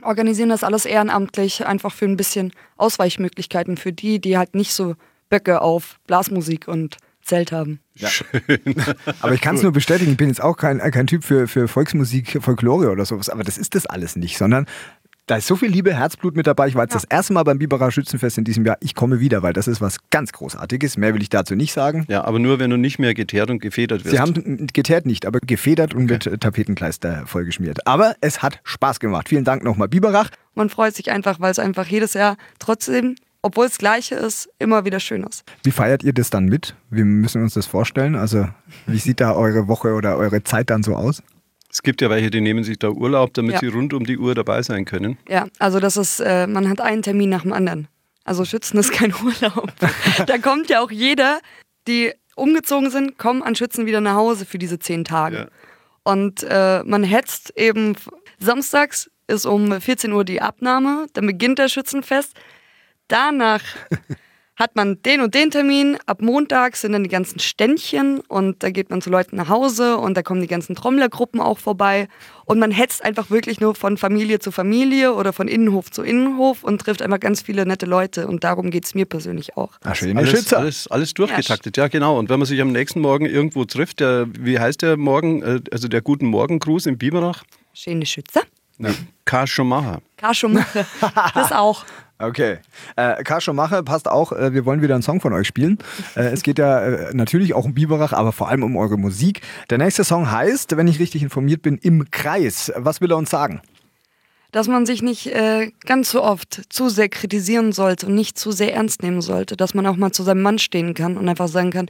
Organisieren 0.02 0.50
das 0.50 0.62
alles 0.62 0.84
ehrenamtlich, 0.84 1.66
einfach 1.66 1.92
für 1.92 2.04
ein 2.04 2.16
bisschen 2.16 2.52
Ausweichmöglichkeiten 2.76 3.76
für 3.76 3.92
die, 3.92 4.20
die 4.20 4.38
halt 4.38 4.54
nicht 4.54 4.72
so 4.72 4.94
Böcke 5.28 5.60
auf 5.60 5.98
Blasmusik 6.06 6.68
und 6.68 6.96
Zelt 7.22 7.50
haben. 7.50 7.80
Ja. 7.94 8.08
aber 9.20 9.34
ich 9.34 9.40
kann 9.40 9.56
es 9.56 9.62
nur 9.62 9.72
bestätigen, 9.72 10.12
ich 10.12 10.16
bin 10.16 10.28
jetzt 10.28 10.40
auch 10.40 10.56
kein, 10.56 10.78
kein 10.78 11.08
Typ 11.08 11.24
für, 11.24 11.48
für 11.48 11.66
Volksmusik, 11.66 12.38
Folklore 12.40 12.90
oder 12.90 13.04
sowas, 13.04 13.28
aber 13.28 13.42
das 13.42 13.58
ist 13.58 13.74
das 13.74 13.84
alles 13.86 14.14
nicht, 14.14 14.38
sondern 14.38 14.66
da 15.26 15.36
ist 15.36 15.48
so 15.48 15.56
viel 15.56 15.68
Liebe, 15.68 15.92
Herzblut 15.92 16.36
mit 16.36 16.46
dabei. 16.46 16.68
Ich 16.68 16.76
war 16.76 16.84
jetzt 16.84 16.92
ja. 16.92 17.00
das 17.00 17.04
erste 17.10 17.32
Mal 17.32 17.42
beim 17.42 17.58
Biberer 17.58 17.90
Schützenfest 17.90 18.38
in 18.38 18.44
diesem 18.44 18.64
Jahr. 18.64 18.76
Ich 18.80 18.94
komme 18.94 19.18
wieder, 19.18 19.42
weil 19.42 19.52
das 19.52 19.66
ist 19.66 19.80
was 19.80 19.98
ganz 20.10 20.30
Großartiges. 20.30 20.96
Mehr 20.98 21.14
will 21.14 21.22
ich 21.22 21.30
dazu 21.30 21.56
nicht 21.56 21.72
sagen. 21.72 22.04
Ja, 22.08 22.22
aber 22.24 22.38
nur, 22.38 22.60
wenn 22.60 22.70
du 22.70 22.76
nicht 22.76 23.00
mehr 23.00 23.12
geteert 23.12 23.50
und 23.50 23.58
gefedert 23.58 24.04
wirst. 24.04 24.14
Sie 24.14 24.20
haben 24.20 24.68
geteert 24.72 25.04
nicht, 25.04 25.26
aber 25.26 25.40
gefedert 25.40 25.94
und 25.94 26.04
okay. 26.04 26.30
mit 26.30 26.40
Tapetenkleister 26.40 27.26
vollgeschmiert. 27.26 27.88
Aber 27.88 28.14
es 28.20 28.40
hat 28.42 28.60
Spaß 28.62 29.00
gemacht. 29.00 29.28
Vielen 29.28 29.42
Dank 29.42 29.64
nochmal, 29.64 29.88
Biberach. 29.88 30.30
Man 30.54 30.70
freut 30.70 30.94
sich 30.94 31.10
einfach, 31.10 31.40
weil 31.40 31.50
es 31.50 31.58
einfach 31.58 31.86
jedes 31.86 32.14
Jahr 32.14 32.36
trotzdem 32.60 33.16
obwohl 33.46 33.66
es 33.66 33.78
gleiche 33.78 34.16
ist, 34.16 34.48
immer 34.58 34.84
wieder 34.84 34.98
schön 34.98 35.22
ist. 35.22 35.44
Wie 35.62 35.70
feiert 35.70 36.02
ihr 36.02 36.12
das 36.12 36.30
dann 36.30 36.46
mit? 36.46 36.74
Wie 36.90 37.04
müssen 37.04 37.40
wir 37.40 37.44
uns 37.44 37.54
das 37.54 37.66
vorstellen? 37.66 38.16
Also, 38.16 38.48
wie 38.86 38.98
sieht 38.98 39.20
da 39.20 39.34
eure 39.34 39.68
Woche 39.68 39.94
oder 39.94 40.16
eure 40.16 40.42
Zeit 40.42 40.68
dann 40.70 40.82
so 40.82 40.96
aus? 40.96 41.22
Es 41.70 41.82
gibt 41.82 42.02
ja 42.02 42.10
welche, 42.10 42.30
die 42.30 42.40
nehmen 42.40 42.64
sich 42.64 42.78
da 42.78 42.88
Urlaub, 42.88 43.34
damit 43.34 43.54
ja. 43.54 43.60
sie 43.60 43.68
rund 43.68 43.94
um 43.94 44.04
die 44.04 44.18
Uhr 44.18 44.34
dabei 44.34 44.62
sein 44.62 44.84
können. 44.84 45.16
Ja, 45.28 45.46
also 45.60 45.78
das 45.78 45.96
ist, 45.96 46.18
äh, 46.18 46.48
man 46.48 46.68
hat 46.68 46.80
einen 46.80 47.02
Termin 47.02 47.30
nach 47.30 47.42
dem 47.42 47.52
anderen. 47.52 47.86
Also 48.24 48.44
Schützen 48.44 48.78
ist 48.78 48.92
kein 48.92 49.14
Urlaub. 49.24 49.72
da 50.26 50.38
kommt 50.38 50.68
ja 50.68 50.80
auch 50.80 50.90
jeder, 50.90 51.38
die 51.86 52.12
umgezogen 52.34 52.90
sind, 52.90 53.16
kommen 53.16 53.42
an 53.42 53.54
Schützen 53.54 53.86
wieder 53.86 54.00
nach 54.00 54.16
Hause 54.16 54.44
für 54.44 54.58
diese 54.58 54.80
zehn 54.80 55.04
Tage. 55.04 55.36
Ja. 55.36 55.48
Und 56.02 56.44
äh, 56.48 56.82
man 56.84 57.04
hetzt 57.04 57.56
eben, 57.56 57.94
samstags 58.40 59.08
ist 59.28 59.46
um 59.46 59.80
14 59.80 60.12
Uhr 60.12 60.24
die 60.24 60.42
Abnahme, 60.42 61.06
dann 61.12 61.26
beginnt 61.26 61.60
das 61.60 61.72
Schützenfest. 61.72 62.34
Danach 63.08 63.62
hat 64.56 64.74
man 64.74 65.02
den 65.02 65.20
und 65.20 65.34
den 65.34 65.50
Termin. 65.50 65.98
Ab 66.06 66.22
Montag 66.22 66.76
sind 66.76 66.92
dann 66.92 67.04
die 67.04 67.10
ganzen 67.10 67.38
Ständchen 67.38 68.20
und 68.20 68.62
da 68.62 68.70
geht 68.70 68.88
man 68.88 69.02
zu 69.02 69.10
Leuten 69.10 69.36
nach 69.36 69.50
Hause 69.50 69.98
und 69.98 70.16
da 70.16 70.22
kommen 70.22 70.40
die 70.40 70.46
ganzen 70.46 70.74
Trommlergruppen 70.74 71.40
auch 71.40 71.58
vorbei. 71.58 72.08
Und 72.46 72.58
man 72.58 72.70
hetzt 72.70 73.04
einfach 73.04 73.28
wirklich 73.28 73.60
nur 73.60 73.74
von 73.74 73.98
Familie 73.98 74.38
zu 74.38 74.50
Familie 74.50 75.14
oder 75.14 75.34
von 75.34 75.46
Innenhof 75.46 75.90
zu 75.90 76.02
Innenhof 76.02 76.64
und 76.64 76.80
trifft 76.80 77.02
einfach 77.02 77.20
ganz 77.20 77.42
viele 77.42 77.66
nette 77.66 77.84
Leute. 77.84 78.26
Und 78.26 78.44
darum 78.44 78.70
geht 78.70 78.86
es 78.86 78.94
mir 78.94 79.04
persönlich 79.04 79.58
auch. 79.58 79.72
Ach, 79.84 79.94
schön. 79.94 80.16
Alles, 80.16 80.52
alles, 80.54 80.88
alles 80.88 81.12
durchgetaktet, 81.12 81.76
ja, 81.76 81.84
ja, 81.84 81.88
genau. 81.88 82.18
Und 82.18 82.30
wenn 82.30 82.38
man 82.38 82.46
sich 82.46 82.60
am 82.62 82.72
nächsten 82.72 83.00
Morgen 83.00 83.26
irgendwo 83.26 83.66
trifft, 83.66 84.00
der, 84.00 84.26
wie 84.38 84.58
heißt 84.58 84.80
der 84.80 84.96
Morgen, 84.96 85.42
äh, 85.42 85.60
also 85.70 85.86
der 85.86 86.00
Guten 86.00 86.26
Morgen-Gruß 86.26 86.86
in 86.86 86.96
Biberach? 86.96 87.44
Schöne 87.74 88.06
Schütze. 88.06 88.40
Karl 89.26 89.46
Schumacher. 89.46 90.00
Karl 90.16 90.34
Schumacher, 90.34 90.86
das 91.34 91.52
auch. 91.52 91.84
Okay. 92.18 92.58
Äh, 92.96 93.22
Kascho 93.24 93.52
Mache 93.52 93.82
passt 93.82 94.08
auch. 94.08 94.32
Äh, 94.32 94.54
wir 94.54 94.64
wollen 94.64 94.80
wieder 94.80 94.94
einen 94.94 95.02
Song 95.02 95.20
von 95.20 95.32
euch 95.34 95.46
spielen. 95.46 95.78
Äh, 96.14 96.28
es 96.28 96.42
geht 96.42 96.58
ja 96.58 96.80
äh, 96.80 97.14
natürlich 97.14 97.52
auch 97.52 97.64
um 97.66 97.74
Biberach, 97.74 98.12
aber 98.12 98.32
vor 98.32 98.48
allem 98.48 98.62
um 98.62 98.76
eure 98.76 98.96
Musik. 98.96 99.42
Der 99.68 99.78
nächste 99.78 100.02
Song 100.02 100.30
heißt, 100.30 100.76
wenn 100.76 100.88
ich 100.88 100.98
richtig 100.98 101.22
informiert 101.22 101.62
bin, 101.62 101.76
Im 101.76 102.10
Kreis. 102.10 102.72
Was 102.76 103.00
will 103.00 103.10
er 103.10 103.18
uns 103.18 103.30
sagen? 103.30 103.60
Dass 104.50 104.66
man 104.66 104.86
sich 104.86 105.02
nicht 105.02 105.26
äh, 105.26 105.70
ganz 105.84 106.10
so 106.10 106.22
oft 106.22 106.62
zu 106.72 106.88
sehr 106.88 107.10
kritisieren 107.10 107.72
sollte 107.72 108.06
und 108.06 108.14
nicht 108.14 108.38
zu 108.38 108.50
sehr 108.50 108.72
ernst 108.74 109.02
nehmen 109.02 109.20
sollte. 109.20 109.56
Dass 109.56 109.74
man 109.74 109.86
auch 109.86 109.96
mal 109.96 110.12
zu 110.12 110.22
seinem 110.22 110.40
Mann 110.40 110.58
stehen 110.58 110.94
kann 110.94 111.18
und 111.18 111.28
einfach 111.28 111.48
sagen 111.48 111.70
kann, 111.70 111.88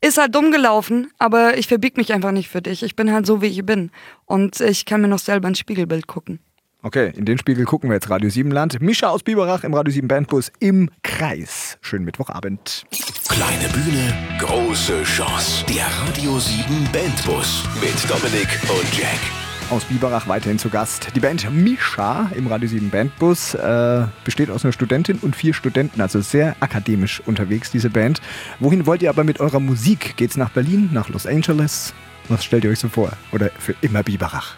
ist 0.00 0.16
halt 0.16 0.34
dumm 0.34 0.50
gelaufen, 0.50 1.10
aber 1.18 1.58
ich 1.58 1.68
verbieg 1.68 1.98
mich 1.98 2.14
einfach 2.14 2.32
nicht 2.32 2.48
für 2.48 2.62
dich. 2.62 2.82
Ich 2.82 2.96
bin 2.96 3.12
halt 3.12 3.26
so, 3.26 3.42
wie 3.42 3.48
ich 3.48 3.66
bin. 3.66 3.90
Und 4.24 4.58
ich 4.60 4.86
kann 4.86 5.02
mir 5.02 5.08
noch 5.08 5.18
selber 5.18 5.48
ins 5.48 5.58
Spiegelbild 5.58 6.06
gucken. 6.06 6.38
Okay, 6.82 7.12
in 7.14 7.26
den 7.26 7.36
Spiegel 7.36 7.66
gucken 7.66 7.90
wir 7.90 7.94
jetzt 7.94 8.08
Radio 8.08 8.30
7 8.30 8.50
Land. 8.50 8.80
Mischa 8.80 9.10
aus 9.10 9.22
Biberach 9.22 9.64
im 9.64 9.74
Radio 9.74 9.92
7 9.92 10.08
Bandbus 10.08 10.50
im 10.60 10.88
Kreis. 11.02 11.76
Schönen 11.82 12.06
Mittwochabend. 12.06 12.86
Kleine 13.28 13.68
Bühne, 13.68 14.14
große 14.38 15.02
Chance. 15.02 15.66
Der 15.66 15.84
Radio 15.84 16.38
7 16.38 16.64
Bandbus 16.90 17.64
mit 17.82 18.10
Dominik 18.10 18.48
und 18.70 18.98
Jack. 18.98 19.18
Aus 19.68 19.84
Biberach 19.84 20.26
weiterhin 20.26 20.58
zu 20.58 20.70
Gast. 20.70 21.08
Die 21.14 21.20
Band 21.20 21.52
Mischa 21.52 22.30
im 22.34 22.46
Radio 22.46 22.66
7 22.66 22.88
Bandbus 22.88 23.56
äh, 23.56 24.06
besteht 24.24 24.48
aus 24.50 24.64
einer 24.64 24.72
Studentin 24.72 25.18
und 25.20 25.36
vier 25.36 25.52
Studenten, 25.52 26.00
also 26.00 26.22
sehr 26.22 26.56
akademisch 26.60 27.20
unterwegs, 27.26 27.70
diese 27.70 27.90
Band. 27.90 28.22
Wohin 28.58 28.86
wollt 28.86 29.02
ihr 29.02 29.10
aber 29.10 29.24
mit 29.24 29.38
eurer 29.38 29.60
Musik? 29.60 30.16
Geht's 30.16 30.38
nach 30.38 30.50
Berlin, 30.50 30.88
nach 30.94 31.10
Los 31.10 31.26
Angeles? 31.26 31.92
Was 32.30 32.42
stellt 32.42 32.64
ihr 32.64 32.70
euch 32.70 32.78
so 32.78 32.88
vor? 32.88 33.12
Oder 33.32 33.50
für 33.58 33.74
immer 33.82 34.02
Biberach? 34.02 34.56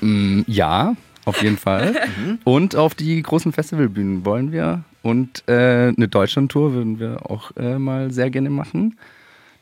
Mm, 0.00 0.42
ja, 0.46 0.94
auf 1.28 1.42
jeden 1.42 1.58
Fall. 1.58 1.92
Mhm. 1.92 2.38
Und 2.44 2.76
auf 2.76 2.94
die 2.94 3.20
großen 3.22 3.52
Festivalbühnen 3.52 4.24
wollen 4.24 4.52
wir. 4.52 4.84
Und 5.02 5.44
äh, 5.46 5.92
eine 5.96 6.08
Deutschlandtour 6.08 6.72
würden 6.72 6.98
wir 6.98 7.30
auch 7.30 7.52
äh, 7.56 7.78
mal 7.78 8.10
sehr 8.10 8.30
gerne 8.30 8.50
machen. 8.50 8.98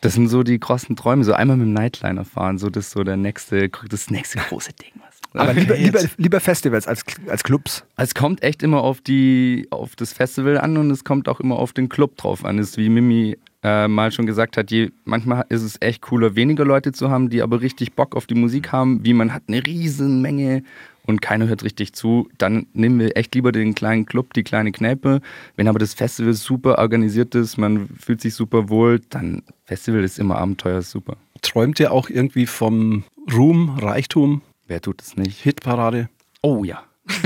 Das 0.00 0.14
sind 0.14 0.28
so 0.28 0.42
die 0.42 0.58
großen 0.58 0.96
Träume. 0.96 1.24
So 1.24 1.32
einmal 1.32 1.56
mit 1.56 1.66
dem 1.66 1.72
Nightliner 1.72 2.24
fahren, 2.24 2.58
so 2.58 2.70
das 2.70 2.86
ist 2.86 2.92
so 2.92 3.04
der 3.04 3.16
nächste, 3.16 3.68
das 3.88 4.10
nächste 4.10 4.38
große 4.38 4.72
Ding. 4.72 4.92
Aber 5.36 5.52
lieber, 5.52 5.76
lieber, 5.76 6.00
lieber, 6.16 6.40
Festivals 6.40 6.86
als, 6.86 7.04
als 7.28 7.42
Clubs. 7.42 7.84
Es 7.96 8.14
kommt 8.14 8.42
echt 8.42 8.62
immer 8.62 8.80
auf, 8.80 9.00
die, 9.00 9.66
auf 9.70 9.96
das 9.96 10.12
Festival 10.12 10.58
an 10.58 10.76
und 10.76 10.90
es 10.90 11.04
kommt 11.04 11.28
auch 11.28 11.40
immer 11.40 11.56
auf 11.56 11.72
den 11.72 11.88
Club 11.88 12.16
drauf 12.16 12.44
an. 12.44 12.58
Es 12.58 12.70
ist 12.70 12.78
wie 12.78 12.88
Mimi 12.88 13.36
äh, 13.62 13.88
mal 13.88 14.12
schon 14.12 14.26
gesagt 14.26 14.56
hat, 14.56 14.70
je, 14.70 14.90
manchmal 15.04 15.44
ist 15.48 15.62
es 15.62 15.76
echt 15.80 16.02
cooler, 16.02 16.36
weniger 16.36 16.64
Leute 16.64 16.92
zu 16.92 17.10
haben, 17.10 17.30
die 17.30 17.42
aber 17.42 17.60
richtig 17.60 17.94
Bock 17.94 18.16
auf 18.16 18.26
die 18.26 18.34
Musik 18.34 18.72
haben, 18.72 19.04
wie 19.04 19.12
man 19.12 19.34
hat 19.34 19.44
eine 19.48 19.64
riesen 19.66 20.22
Menge 20.22 20.62
und 21.06 21.22
keiner 21.22 21.48
hört 21.48 21.62
richtig 21.64 21.92
zu, 21.92 22.28
dann 22.38 22.66
nehmen 22.72 22.98
wir 22.98 23.16
echt 23.16 23.34
lieber 23.34 23.52
den 23.52 23.74
kleinen 23.74 24.06
Club, 24.06 24.34
die 24.34 24.42
kleine 24.42 24.72
Kneipe. 24.72 25.20
Wenn 25.56 25.68
aber 25.68 25.78
das 25.78 25.94
Festival 25.94 26.34
super 26.34 26.78
organisiert 26.78 27.34
ist, 27.34 27.56
man 27.56 27.88
fühlt 27.88 28.20
sich 28.20 28.34
super 28.34 28.68
wohl, 28.68 29.00
dann 29.10 29.42
Festival 29.64 30.04
ist 30.04 30.18
immer 30.18 30.36
Abenteuer, 30.38 30.82
super. 30.82 31.16
Träumt 31.42 31.80
ihr 31.80 31.92
auch 31.92 32.10
irgendwie 32.10 32.46
vom 32.46 33.04
Ruhm, 33.32 33.78
Reichtum? 33.78 34.42
Wer 34.66 34.80
tut 34.80 35.00
es 35.02 35.16
nicht? 35.16 35.40
Hitparade? 35.40 36.08
Oh 36.42 36.64
ja. 36.64 36.82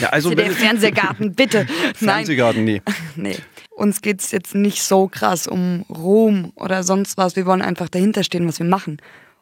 ja 0.00 0.08
also 0.08 0.34
der 0.34 0.50
Fernsehgarten, 0.50 1.34
bitte. 1.34 1.66
Fernsehgarten, 1.94 2.64
nee. 2.64 2.82
nee. 3.16 3.36
Uns 3.70 4.00
geht 4.00 4.20
es 4.20 4.30
jetzt 4.30 4.54
nicht 4.54 4.82
so 4.82 5.08
krass 5.08 5.46
um 5.46 5.84
Ruhm 5.90 6.52
oder 6.54 6.82
sonst 6.82 7.18
was. 7.18 7.36
Wir 7.36 7.44
wollen 7.44 7.62
einfach 7.62 7.88
dahinter 7.88 8.24
stehen, 8.24 8.48
was 8.48 8.58
wir 8.58 8.66
machen. 8.66 8.98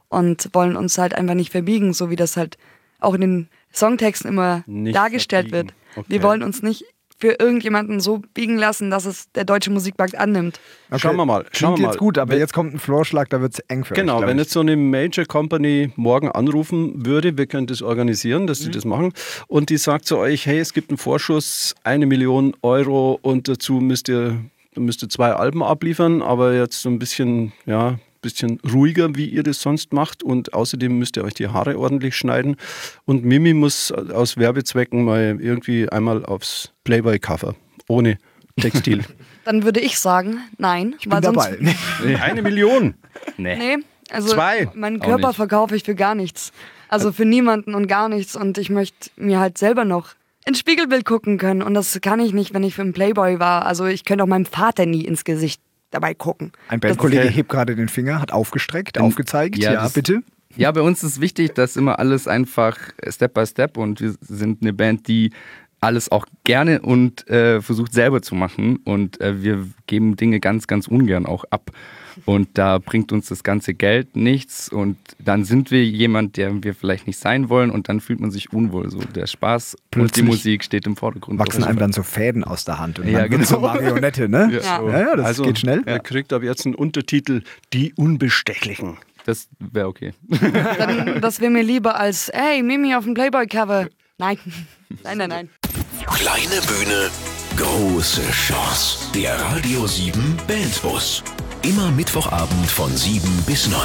Und 0.09 0.51
wollen 0.53 0.77
uns 0.77 0.99
halt 0.99 1.14
einfach 1.14 1.35
nicht 1.35 1.51
verbiegen, 1.51 1.93
so 1.93 2.11
wie 2.11 2.17
das 2.17 2.37
halt 2.37 2.57
auch 3.05 3.14
in 3.14 3.21
den 3.21 3.49
Songtexten 3.73 4.29
immer 4.31 4.62
nicht 4.67 4.97
dargestellt 4.97 5.49
verbiegen. 5.51 5.75
wird. 5.95 5.97
Okay. 5.97 6.07
Wir 6.09 6.23
wollen 6.23 6.43
uns 6.43 6.62
nicht 6.62 6.85
für 7.17 7.37
irgendjemanden 7.38 8.01
so 8.01 8.21
biegen 8.35 8.59
lassen, 8.59 8.90
dass 8.90 9.05
es 9.07 9.31
der 9.33 9.45
deutsche 9.45 9.71
Musikmarkt 9.71 10.17
annimmt. 10.17 10.59
Schauen 10.97 11.14
wir 11.17 11.25
mal. 11.25 11.47
Schauen 11.53 11.75
Klingt 11.75 11.79
wir 11.79 11.85
jetzt 11.87 11.95
mal. 11.95 11.99
gut, 11.99 12.19
aber 12.19 12.33
Wenn- 12.33 12.38
jetzt 12.40 12.53
kommt 12.53 12.75
ein 12.75 12.79
Vorschlag, 12.81 13.29
da 13.29 13.40
wird 13.40 13.55
es 13.55 13.61
eng 13.69 13.85
für 13.85 13.95
Genau, 13.95 14.19
euch. 14.21 14.27
wenn 14.27 14.37
ich. 14.37 14.45
jetzt 14.45 14.53
so 14.53 14.61
eine 14.61 14.77
Major 14.77 15.25
Company 15.25 15.93
morgen 15.95 16.29
anrufen 16.31 17.07
würde, 17.07 17.38
wir 17.38 17.47
können 17.47 17.69
das 17.69 17.83
organisieren, 17.83 18.49
dass 18.49 18.59
sie 18.59 18.71
das 18.71 18.85
machen, 18.85 19.12
und 19.47 19.71
die 19.71 19.77
sagt 19.77 20.07
zu 20.07 20.19
euch, 20.19 20.45
hey, 20.47 20.59
es 20.59 20.73
gibt 20.73 20.90
einen 20.90 20.99
Vorschuss, 20.99 21.75
eine 21.85 22.05
Million 22.07 22.55
Euro 22.62 23.19
und 23.23 23.47
dazu 23.47 23.75
müsst 23.75 24.09
ihr, 24.09 24.37
müsst 24.77 25.03
ihr 25.05 25.09
zwei 25.09 25.33
Alben 25.33 25.62
abliefern, 25.62 26.21
aber 26.21 26.53
jetzt 26.55 26.83
so 26.83 26.88
ein 26.88 26.99
bisschen, 26.99 27.53
ja, 27.64 27.99
bisschen 28.25 28.59
ruhiger, 28.73 29.15
wie 29.15 29.27
ihr 29.27 29.43
das 29.43 29.61
sonst 29.61 29.93
macht 29.93 30.23
und 30.23 30.55
außerdem 30.55 30.99
müsst 30.99 31.17
ihr 31.17 31.25
euch 31.25 31.35
die 31.35 31.49
Haare 31.49 31.79
ordentlich 31.79 32.17
schneiden 32.17 32.57
und 33.05 33.25
Mimi 33.25 33.55
muss 33.55 33.93
aus 33.93 34.37
Werbezwecken 34.37 35.05
mal 35.05 35.39
irgendwie 35.41 35.89
einmal 35.89 36.25
aufs 36.25 36.73
Playboy-Cover, 36.85 37.55
ohne 37.87 38.19
Textil. 38.61 39.05
Dann 39.45 39.63
würde 39.63 39.81
ich 39.81 39.99
sagen, 39.99 40.39
nein. 40.59 40.95
Ich 40.99 41.09
bin 41.09 41.21
dabei. 41.21 41.59
eine 42.21 42.43
Million! 42.43 42.95
Nee. 43.37 43.57
Nee, 43.57 43.77
also 44.11 44.35
Zwei. 44.35 44.69
meinen 44.75 45.01
Körper 45.01 45.33
verkaufe 45.33 45.77
ich 45.77 45.85
für 45.85 45.95
gar 45.95 46.15
nichts. 46.15 46.53
Also 46.89 47.13
für 47.13 47.25
niemanden 47.25 47.75
und 47.75 47.89
gar 47.89 48.09
nichts. 48.09 48.37
Und 48.37 48.57
ich 48.59 48.71
möchte 48.71 49.11
mir 49.17 49.39
halt 49.39 49.59
selber 49.59 49.85
noch 49.85 50.15
ins 50.47 50.59
Spiegelbild 50.59 51.05
gucken 51.05 51.39
können. 51.39 51.63
Und 51.63 51.75
das 51.75 51.99
kann 52.01 52.21
ich 52.21 52.33
nicht, 52.33 52.55
wenn 52.55 52.63
ich 52.63 52.75
für 52.75 52.83
einen 52.83 52.93
Playboy 52.93 53.39
war. 53.39 53.67
Also 53.67 53.85
ich 53.87 54.05
könnte 54.05 54.25
auch 54.25 54.29
meinem 54.29 54.47
Vater 54.47 54.87
nie 54.87 55.05
ins 55.05 55.25
Gesicht 55.25 55.61
dabei 55.95 56.15
gucken. 56.15 56.53
Ein 56.69 56.81
Bandkollege 56.81 57.29
hebt 57.29 57.49
gerade 57.49 57.75
den 57.77 57.89
Finger, 57.89 58.21
hat 58.21 58.33
aufgestreckt, 58.33 58.99
aufgezeigt. 58.99 59.57
ja, 59.57 59.73
Ja, 59.73 59.83
das- 59.85 59.93
bitte. 59.95 60.23
Ja, 60.57 60.71
bei 60.71 60.83
uns 60.83 61.03
ist 61.03 61.21
wichtig, 61.21 61.55
dass 61.55 61.77
immer 61.77 61.99
alles 61.99 62.29
einfach 62.29 62.77
Step 63.09 63.35
by 63.35 63.45
Step 63.45 63.77
und 63.77 64.01
wir 64.01 64.15
sind 64.21 64.63
eine 64.63 64.73
Band, 64.73 65.09
die 65.09 65.33
alles 65.81 66.13
auch 66.13 66.27
gerne 66.45 66.81
und 66.81 67.29
äh, 67.29 67.61
versucht 67.61 67.93
selber 67.93 68.23
zu 68.23 68.35
machen 68.37 68.77
und 68.85 69.21
äh, 69.21 69.43
wir 69.43 69.67
geben 69.89 70.15
Dinge 70.17 70.39
ganz, 70.41 70.67
ganz 70.69 70.87
ungern 70.87 71.27
auch 71.27 71.45
ab. 71.51 71.73
Und 72.24 72.48
da 72.55 72.79
bringt 72.79 73.12
uns 73.12 73.29
das 73.29 73.42
ganze 73.42 73.74
Geld 73.74 74.16
nichts 74.16 74.68
und 74.68 74.96
dann 75.18 75.44
sind 75.44 75.70
wir 75.70 75.85
jemand, 75.85 76.37
der 76.37 76.62
wir 76.62 76.74
vielleicht 76.74 77.07
nicht 77.07 77.18
sein 77.18 77.48
wollen 77.48 77.70
und 77.70 77.88
dann 77.88 78.00
fühlt 78.00 78.20
man 78.20 78.31
sich 78.31 78.53
unwohl. 78.53 78.90
So 78.90 78.98
der 78.98 79.27
Spaß 79.27 79.74
und 79.74 79.83
die 79.94 79.98
Plötzlich 79.98 80.24
Musik 80.24 80.64
steht 80.64 80.87
im 80.87 80.96
Vordergrund. 80.96 81.38
Wachsen 81.38 81.64
einem 81.64 81.79
dann 81.79 81.92
so 81.92 82.03
Fäden 82.03 82.44
aus 82.44 82.64
der 82.64 82.79
Hand 82.79 82.98
und 82.98 83.09
Ja, 83.09 83.22
dann 83.22 83.31
wird 83.31 83.46
so 83.46 83.57
genau. 83.57 83.68
Marionette, 83.68 84.29
ne? 84.29 84.50
Ja. 84.53 84.83
ja, 84.83 85.00
ja, 85.00 85.16
das 85.16 85.27
also, 85.27 85.44
geht 85.44 85.59
schnell. 85.59 85.83
Er 85.87 86.00
kriegt 86.00 86.33
ab 86.33 86.42
jetzt 86.42 86.66
einen 86.66 86.74
Untertitel 86.74 87.42
Die 87.72 87.92
Unbestechlichen. 87.94 88.98
Das 89.27 89.48
wäre 89.59 89.88
okay. 89.88 90.12
Dann, 90.79 91.20
das 91.20 91.40
wäre 91.40 91.50
mir 91.50 91.62
lieber 91.62 91.98
als, 91.98 92.31
hey, 92.35 92.62
Mimi 92.62 92.94
auf 92.94 93.05
dem 93.05 93.14
Playboy-Cover. 93.14 93.88
Nein. 94.18 94.38
Nein, 95.03 95.18
nein, 95.18 95.29
nein. 95.29 95.48
Kleine 96.07 96.61
Bühne, 96.68 97.11
große 97.57 98.22
Chance. 98.31 99.11
Der 99.12 99.35
Radio 99.40 99.88
7 99.88 100.37
Bandbus. 100.46 101.24
Immer 101.66 101.90
Mittwochabend 101.92 102.66
von 102.66 102.94
7 102.94 103.27
bis 103.46 103.70
9. 103.70 103.81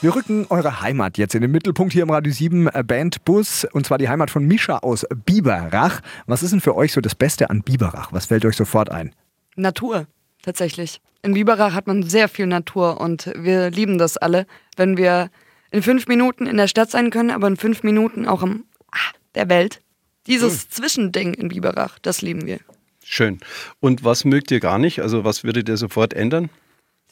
Wir 0.00 0.14
rücken 0.14 0.46
eure 0.48 0.80
Heimat 0.80 1.18
jetzt 1.18 1.34
in 1.34 1.42
den 1.42 1.50
Mittelpunkt 1.50 1.92
hier 1.92 2.02
im 2.02 2.08
Radio 2.08 2.32
7 2.32 2.66
äh, 2.68 2.82
Bandbus 2.82 3.66
und 3.72 3.84
zwar 3.84 3.98
die 3.98 4.08
Heimat 4.08 4.30
von 4.30 4.46
Mischa 4.46 4.78
aus 4.78 5.04
Biberach. 5.26 6.00
Was 6.24 6.42
ist 6.42 6.52
denn 6.52 6.62
für 6.62 6.74
euch 6.74 6.94
so 6.94 7.02
das 7.02 7.14
Beste 7.14 7.50
an 7.50 7.60
Biberach? 7.60 8.10
Was 8.14 8.24
fällt 8.24 8.46
euch 8.46 8.56
sofort 8.56 8.90
ein? 8.90 9.14
Natur, 9.54 10.06
tatsächlich. 10.40 11.02
In 11.20 11.34
Biberach 11.34 11.74
hat 11.74 11.86
man 11.86 12.04
sehr 12.04 12.26
viel 12.30 12.46
Natur 12.46 13.02
und 13.02 13.30
wir 13.36 13.70
lieben 13.70 13.98
das 13.98 14.16
alle, 14.16 14.46
wenn 14.78 14.96
wir 14.96 15.28
in 15.72 15.82
fünf 15.82 16.06
Minuten 16.06 16.46
in 16.46 16.56
der 16.56 16.68
Stadt 16.68 16.90
sein 16.90 17.10
können, 17.10 17.32
aber 17.32 17.48
in 17.48 17.58
fünf 17.58 17.82
Minuten 17.82 18.26
auch 18.26 18.42
am 18.42 18.64
ah, 18.92 19.12
der 19.34 19.50
Welt. 19.50 19.82
Dieses 20.26 20.70
Zwischending 20.70 21.34
in 21.34 21.48
Biberach, 21.48 21.98
das 21.98 22.22
lieben 22.22 22.46
wir. 22.46 22.60
Schön. 23.04 23.40
Und 23.80 24.04
was 24.04 24.24
mögt 24.24 24.50
ihr 24.50 24.60
gar 24.60 24.78
nicht? 24.78 25.02
Also 25.02 25.22
was 25.22 25.44
würdet 25.44 25.68
ihr 25.68 25.76
sofort 25.76 26.14
ändern? 26.14 26.48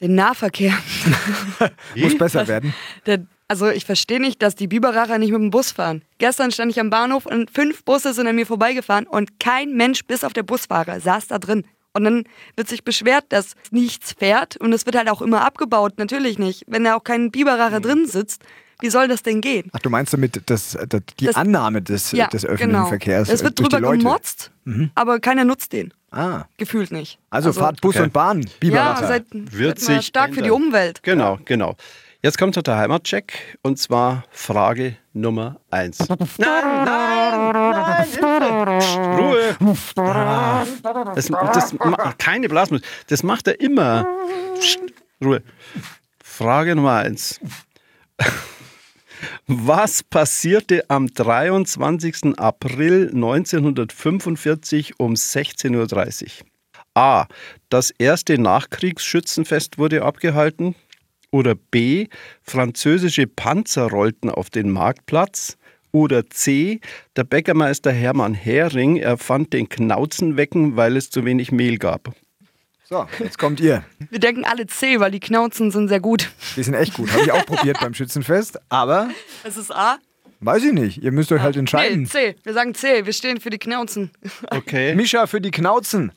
Den 0.01 0.15
Nahverkehr. 0.15 0.73
Muss 1.95 2.17
besser 2.17 2.47
werden. 2.47 2.73
Der, 3.05 3.25
also 3.47 3.69
ich 3.69 3.85
verstehe 3.85 4.19
nicht, 4.19 4.41
dass 4.41 4.55
die 4.55 4.67
Biberacher 4.67 5.17
nicht 5.17 5.31
mit 5.31 5.41
dem 5.41 5.51
Bus 5.51 5.71
fahren. 5.71 6.03
Gestern 6.17 6.51
stand 6.51 6.71
ich 6.71 6.79
am 6.79 6.89
Bahnhof 6.89 7.25
und 7.25 7.51
fünf 7.51 7.83
Busse 7.83 8.13
sind 8.13 8.25
an 8.25 8.35
mir 8.35 8.45
vorbeigefahren 8.45 9.05
und 9.05 9.39
kein 9.39 9.73
Mensch 9.73 10.05
bis 10.05 10.23
auf 10.23 10.33
der 10.33 10.43
Busfahrer 10.43 10.99
saß 10.99 11.27
da 11.27 11.37
drin. 11.37 11.65
Und 11.93 12.05
dann 12.05 12.23
wird 12.55 12.69
sich 12.69 12.83
beschwert, 12.83 13.25
dass 13.29 13.55
nichts 13.69 14.13
fährt 14.13 14.57
und 14.57 14.73
es 14.73 14.85
wird 14.85 14.95
halt 14.95 15.09
auch 15.09 15.21
immer 15.21 15.45
abgebaut. 15.45 15.97
Natürlich 15.97 16.39
nicht. 16.39 16.63
Wenn 16.67 16.85
da 16.85 16.95
auch 16.95 17.03
kein 17.03 17.29
Biberacher 17.29 17.81
drin 17.81 18.07
sitzt, 18.07 18.43
wie 18.81 18.89
soll 18.89 19.07
das 19.07 19.23
denn 19.23 19.39
gehen? 19.41 19.69
Ach, 19.73 19.79
du 19.79 19.89
meinst 19.89 20.13
damit 20.13 20.41
das, 20.49 20.77
das, 20.87 21.01
die 21.19 21.25
Das- 21.27 21.35
Annahme 21.35 21.81
des, 21.81 22.09
des 22.11 22.45
öffentlichen 22.45 22.71
genau. 22.71 22.85
Verkehrs 22.87 23.29
Es 23.29 23.41
äh, 23.41 23.45
wird 23.45 23.59
drüber 23.59 23.79
gemotzt, 23.79 24.51
aber 24.95 25.19
keiner 25.19 25.45
nutzt 25.45 25.71
den. 25.73 25.93
Ah, 26.11 26.43
Gefühlt 26.57 26.91
nicht. 26.91 27.19
also, 27.29 27.53
fahrt 27.53 27.79
Bus 27.79 27.95
okay. 27.95 28.03
und 28.03 28.11
Bahn, 28.13 28.41
Ja, 28.41 28.49
Biberacher. 28.59 29.07
seid, 29.07 29.25
Wird 29.31 29.79
sich 29.79 30.05
stark 30.07 30.29
für 30.33 30.41
die 30.41 30.49
ändern. 30.49 30.63
Umwelt. 30.63 31.03
Genau, 31.03 31.39
genau. 31.45 31.75
Jetzt 32.23 32.37
kommt 32.37 32.55
der 32.67 32.77
Heimatcheck 32.77 33.57
und 33.63 33.79
zwar 33.79 34.25
Frage 34.29 34.97
Nummer 35.13 35.59
eins. 35.71 35.97
Nein, 36.07 36.17
nein, 36.37 38.05
nein. 38.05 38.81
Ruhe. 39.17 39.55
Das, 41.15 41.27
das, 41.53 41.73
ma- 41.73 42.13
keine 42.17 42.47
Blasmusik. 42.49 42.85
Das 43.07 43.23
macht 43.23 43.47
er 43.47 43.59
immer. 43.59 44.05
Psst, 44.59 44.79
Ruhe. 45.23 45.41
Frage 46.23 46.75
Nummer 46.75 46.97
eins. 46.97 47.39
Was 49.47 50.03
passierte 50.03 50.89
am 50.89 51.07
23. 51.07 52.37
April 52.37 53.11
1945 53.13 54.99
um 54.99 55.13
16.30 55.13 56.23
Uhr? 56.23 56.45
A. 56.93 57.27
Das 57.69 57.91
erste 57.91 58.37
Nachkriegsschützenfest 58.37 59.77
wurde 59.77 60.03
abgehalten. 60.03 60.75
Oder 61.31 61.55
B. 61.55 62.07
Französische 62.41 63.27
Panzer 63.27 63.89
rollten 63.89 64.29
auf 64.29 64.49
den 64.49 64.69
Marktplatz. 64.69 65.57
Oder 65.93 66.29
C. 66.29 66.79
Der 67.15 67.23
Bäckermeister 67.23 67.91
Hermann 67.91 68.33
Hering 68.33 68.97
erfand 68.97 69.53
den 69.53 69.69
Knauzenwecken, 69.69 70.75
weil 70.75 70.97
es 70.97 71.09
zu 71.09 71.25
wenig 71.25 71.51
Mehl 71.51 71.77
gab. 71.77 72.13
So, 72.91 73.07
jetzt 73.19 73.39
kommt 73.39 73.61
ihr. 73.61 73.83
Wir 74.09 74.19
denken 74.19 74.43
alle 74.43 74.67
C, 74.67 74.99
weil 74.99 75.11
die 75.11 75.21
Knauzen 75.21 75.71
sind 75.71 75.87
sehr 75.87 76.01
gut. 76.01 76.29
Die 76.57 76.63
sind 76.63 76.73
echt 76.73 76.93
gut. 76.93 77.09
Habe 77.13 77.23
ich 77.23 77.31
auch 77.31 77.45
probiert 77.45 77.79
beim 77.79 77.93
Schützenfest. 77.93 78.59
Aber 78.67 79.07
Es 79.45 79.55
ist 79.55 79.73
A. 79.73 79.97
weiß 80.41 80.61
ich 80.65 80.73
nicht. 80.73 81.01
Ihr 81.01 81.13
müsst 81.13 81.31
euch 81.31 81.41
halt 81.41 81.55
entscheiden. 81.55 82.01
Nee, 82.01 82.07
C. 82.09 82.35
Wir 82.43 82.53
sagen 82.53 82.75
C. 82.75 83.05
Wir 83.05 83.13
stehen 83.13 83.39
für 83.39 83.49
die 83.49 83.59
Knauzen. 83.59 84.11
Okay. 84.51 84.93
Mischa 84.93 85.25
für 85.25 85.39
die 85.39 85.51
Knauzen. 85.51 86.11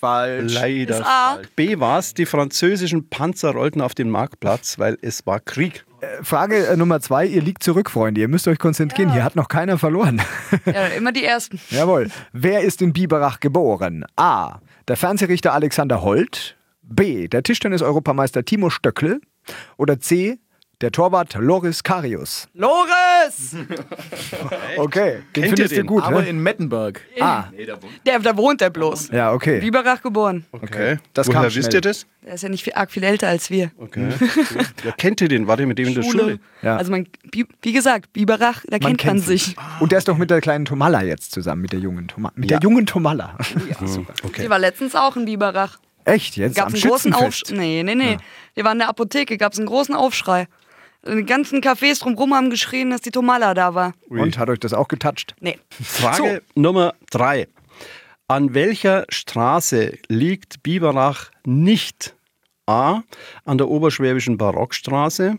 Falsch. 0.00 0.54
Leider. 0.54 0.94
Ist 1.00 1.04
A. 1.06 1.34
falsch. 1.34 1.48
B 1.54 1.78
war 1.80 1.98
es, 1.98 2.14
die 2.14 2.24
französischen 2.24 3.10
Panzer 3.10 3.50
rollten 3.50 3.82
auf 3.82 3.94
den 3.94 4.08
Marktplatz, 4.08 4.78
weil 4.78 4.96
es 5.02 5.26
war 5.26 5.40
Krieg. 5.40 5.84
Frage 6.22 6.66
äh, 6.66 6.76
Nummer 6.78 7.00
zwei. 7.00 7.26
Ihr 7.26 7.42
liegt 7.42 7.62
zurück, 7.62 7.90
Freunde. 7.90 8.22
Ihr 8.22 8.28
müsst 8.28 8.48
euch 8.48 8.58
konzentrieren. 8.58 9.12
Hier 9.12 9.22
hat 9.24 9.36
noch 9.36 9.48
keiner 9.48 9.76
verloren. 9.76 10.22
Ja, 10.64 10.86
immer 10.86 11.12
die 11.12 11.24
Ersten. 11.24 11.60
Jawohl. 11.70 12.08
Wer 12.32 12.62
ist 12.62 12.80
in 12.80 12.94
Biberach 12.94 13.40
geboren? 13.40 14.06
A. 14.16 14.60
Der 14.88 14.96
Fernsehrichter 14.96 15.52
Alexander 15.52 16.02
Holt. 16.02 16.56
B. 16.82 17.26
Der 17.26 17.42
Tischtennis-Europameister 17.42 18.44
Timo 18.44 18.70
Stöckl. 18.70 19.20
Oder 19.76 19.98
C. 19.98 20.38
Der 20.82 20.92
Torwart 20.92 21.34
Loris 21.36 21.82
Karius. 21.82 22.48
Loris! 22.52 23.56
Okay, 24.76 25.22
den 25.34 25.44
Kennt 25.44 25.46
findest 25.56 25.58
ihr 25.58 25.68
du 25.68 25.74
den? 25.82 25.86
gut, 25.86 26.02
Aber 26.02 26.20
ne? 26.22 26.28
in 26.28 26.38
Mettenberg. 26.42 27.00
Ah, 27.18 27.44
Der, 28.04 28.18
da 28.18 28.36
wohnt 28.36 28.60
er 28.60 28.68
bloß. 28.68 29.08
ja, 29.08 29.32
okay. 29.32 29.58
Biberach 29.60 30.02
geboren. 30.02 30.44
Okay. 30.52 30.98
Das 31.14 31.28
Woher 31.28 31.34
kam 31.40 31.44
wisst 31.46 31.56
schnell. 31.56 31.74
ihr 31.76 31.80
das? 31.80 32.06
Der 32.22 32.34
ist 32.34 32.42
ja 32.42 32.48
nicht 32.50 32.62
viel, 32.62 32.74
arg 32.74 32.90
viel 32.90 33.02
älter 33.04 33.28
als 33.28 33.48
wir. 33.48 33.70
Okay. 33.78 34.08
ja, 34.84 34.92
kennt 34.92 35.20
ihr 35.22 35.28
den? 35.28 35.46
War 35.46 35.56
der 35.56 35.66
mit 35.66 35.78
dem 35.78 35.88
in 35.88 35.94
der 35.94 36.02
Schule? 36.02 36.38
Ja. 36.60 36.76
Also 36.76 36.90
man, 36.90 37.08
wie 37.62 37.72
gesagt, 37.72 38.12
Biberach, 38.12 38.62
da 38.68 38.78
kennt 38.78 39.02
man 39.04 39.18
sich. 39.18 39.56
Und 39.80 39.92
der 39.92 39.98
ist 39.98 40.08
doch 40.08 40.18
mit 40.18 40.28
der 40.30 40.42
kleinen 40.42 40.66
Tomalla 40.66 41.02
jetzt 41.02 41.32
zusammen, 41.32 41.62
mit 41.62 41.72
der 41.72 41.80
jungen 41.80 42.06
Tomalla. 42.08 42.34
Mit 42.36 42.50
Ja. 42.50 42.58
der 42.58 42.68
jungen 42.68 42.84
Tomalla. 42.84 43.38
Die 44.38 44.50
war 44.50 44.58
letztens 44.58 44.94
auch 44.94 45.16
in 45.16 45.24
Biberach. 45.24 45.78
Echt, 46.04 46.36
jetzt 46.36 46.54
Gab 46.56 46.66
am 46.68 46.74
es 46.74 46.82
einen 46.84 46.90
großen? 46.92 47.14
Aufschrei. 47.14 47.54
Nee, 47.56 47.82
nee, 47.82 47.94
nee. 47.94 48.18
Wir 48.54 48.64
waren 48.64 48.74
in 48.74 48.80
der 48.80 48.88
Apotheke, 48.90 49.38
gab 49.38 49.54
es 49.54 49.58
einen 49.58 49.66
großen 49.66 49.94
Aufschrei. 49.94 50.46
Die 51.08 51.24
ganzen 51.24 51.60
Cafés 51.60 52.00
drumherum 52.00 52.34
haben 52.34 52.50
geschrien, 52.50 52.90
dass 52.90 53.00
die 53.00 53.10
Tomala 53.10 53.54
da 53.54 53.74
war. 53.74 53.92
Und 54.08 54.38
hat 54.38 54.48
euch 54.48 54.58
das 54.58 54.72
auch 54.72 54.88
getoucht? 54.88 55.34
Nee. 55.40 55.58
Frage 55.70 56.42
Nummer 56.54 56.94
drei. 57.10 57.46
An 58.28 58.54
welcher 58.54 59.04
Straße 59.08 59.98
liegt 60.08 60.62
Biberach 60.64 61.30
nicht? 61.44 62.14
A. 62.66 63.02
An 63.44 63.58
der 63.58 63.68
Oberschwäbischen 63.68 64.36
Barockstraße. 64.38 65.36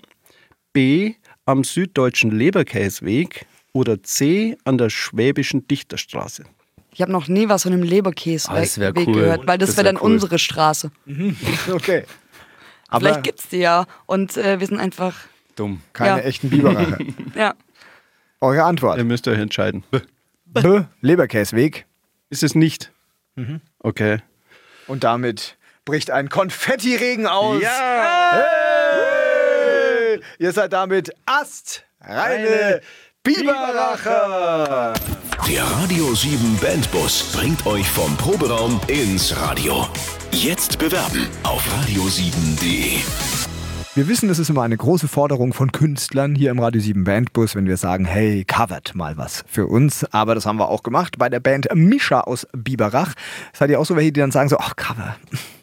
B. 0.71 1.15
Am 1.45 1.63
süddeutschen 1.65 2.31
Leberkäsweg. 2.31 3.45
Oder 3.73 4.01
C. 4.03 4.57
An 4.63 4.77
der 4.77 4.89
Schwäbischen 4.89 5.67
Dichterstraße. 5.67 6.45
Ich 6.93 7.01
habe 7.01 7.11
noch 7.11 7.27
nie 7.27 7.49
was 7.49 7.63
von 7.63 7.73
einem 7.73 7.83
Leberkäse 7.83 8.49
Ah, 8.49 8.59
das 8.59 8.79
wär 8.79 8.95
Weg 8.95 9.07
cool. 9.07 9.13
gehört, 9.15 9.45
weil 9.47 9.57
das, 9.57 9.69
Das 9.69 9.77
wäre 9.77 9.85
wär 9.87 9.93
dann 9.93 10.01
cool. 10.01 10.13
unsere 10.13 10.39
Straße. 10.39 10.91
Okay. 11.71 12.05
Aber 12.89 12.99
Vielleicht 13.01 13.23
gibt's 13.23 13.49
die 13.49 13.57
ja. 13.57 13.85
Und 14.05 14.37
äh, 14.37 14.59
wir 14.61 14.65
sind 14.67 14.79
einfach, 14.79 15.13
Dumm. 15.57 15.81
keine 15.93 16.19
Ja. 16.19 16.23
echten 16.25 16.49
Biberacher. 16.49 16.97
ja. 17.35 17.53
Eure 18.39 18.63
Antwort. 18.63 18.97
Ihr 18.97 19.03
müsst 19.03 19.27
euch 19.27 19.39
entscheiden. 19.39 19.83
B. 20.45 20.81
Leberkäsweg. 21.01 21.85
Ist 22.29 22.43
es 22.43 22.55
nicht? 22.55 22.91
Mhm. 23.35 23.61
Okay. 23.79 24.19
Und 24.87 25.03
damit 25.03 25.57
bricht 25.85 26.11
ein 26.11 26.29
Konfettiregen 26.29 27.27
aus. 27.27 27.61
Ja! 27.61 28.41
Hey! 28.41 30.19
Ihr 30.39 30.51
seid 30.51 30.73
damit 30.73 31.11
astreine 31.25 32.81
Biberacher. 33.23 34.93
Der 35.47 35.63
Radio 35.63 36.13
7 36.13 36.57
Bandbus 36.61 37.31
bringt 37.33 37.65
euch 37.65 37.87
vom 37.89 38.15
Proberaum 38.17 38.79
ins 38.87 39.35
Radio. 39.37 39.87
Jetzt 40.31 40.77
bewerben 40.79 41.27
auf 41.43 41.63
radio7.de. 41.85 42.99
Wir 43.97 44.07
wissen, 44.07 44.29
es 44.29 44.37
ist 44.37 44.51
immer 44.51 44.61
eine 44.61 44.77
große 44.77 45.07
Forderung 45.07 45.53
von 45.53 45.71
Künstlern 45.71 46.35
hier 46.35 46.51
im 46.51 46.59
Radio 46.59 46.79
7 46.79 47.03
Bandbus, 47.03 47.55
wenn 47.55 47.65
wir 47.65 47.77
sagen, 47.77 48.05
hey, 48.05 48.45
covert 48.45 48.93
mal 48.93 49.17
was 49.17 49.43
für 49.47 49.65
uns. 49.65 50.03
Aber 50.13 50.35
das 50.35 50.45
haben 50.45 50.59
wir 50.59 50.69
auch 50.69 50.83
gemacht 50.83 51.17
bei 51.17 51.29
der 51.29 51.39
Band 51.39 51.67
Mischa 51.73 52.21
aus 52.21 52.45
Biberach. 52.53 53.15
Seid 53.53 53.71
ihr 53.71 53.79
auch 53.79 53.87
so 53.87 53.95
welche, 53.95 54.11
die 54.11 54.19
dann 54.19 54.29
sagen 54.29 54.49
so, 54.49 54.57
ach, 54.59 54.75
Cover, 54.75 55.15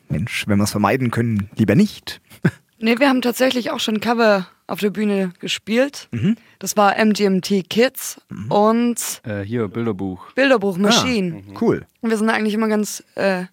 Mensch, 0.08 0.48
wenn 0.48 0.58
wir 0.58 0.64
es 0.64 0.72
vermeiden 0.72 1.12
können, 1.12 1.48
lieber 1.56 1.76
nicht. 1.76 2.20
Nee, 2.80 2.98
wir 2.98 3.08
haben 3.08 3.22
tatsächlich 3.22 3.70
auch 3.70 3.78
schon 3.80 4.00
Cover 4.00 4.46
auf 4.66 4.80
der 4.80 4.90
Bühne 4.90 5.32
gespielt. 5.38 6.10
Das 6.58 6.76
war 6.76 6.96
MGMT 7.02 7.70
Kids 7.70 8.20
und 8.50 8.96
Äh, 9.22 9.40
hier, 9.42 9.68
Bilderbuch. 9.68 10.32
Bilderbuch 10.32 10.76
Machine. 10.76 11.44
Cool. 11.58 11.86
Und 12.02 12.10
wir 12.10 12.18
sind 12.18 12.28
eigentlich 12.28 12.52
immer 12.52 12.68
ganz 12.68 13.02
äh, 13.14 13.44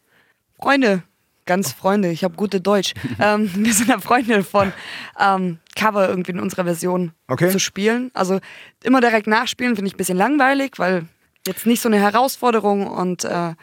Freunde, 0.60 1.04
ganz 1.46 1.72
Freunde, 1.74 2.10
ich 2.12 2.24
habe 2.24 2.36
gute 2.36 2.62
Deutsch. 2.62 2.94
ähm, 3.20 3.50
wir 3.56 3.74
sind 3.74 3.90
ja 3.90 4.00
Freunde 4.00 4.44
von 4.44 4.72
ähm, 5.20 5.60
Cover 5.76 6.08
irgendwie 6.10 6.32
in 6.32 6.40
unserer 6.40 6.64
Version 6.66 7.12
Okay. 7.28 7.50
zu 7.50 7.60
spielen. 7.60 8.12
Also 8.14 8.40
immer 8.84 9.02
direkt 9.02 9.28
nachspielen 9.28 9.76
finde 9.76 9.88
ich 9.90 9.96
ein 9.96 9.98
bisschen 9.98 10.18
langweilig, 10.18 10.74
weil 10.78 11.06
jetzt 11.48 11.66
nicht 11.66 11.82
so 11.82 11.90
eine 11.90 12.00
Herausforderung 12.00 12.88
und 12.88 13.24
äh, 13.26 13.54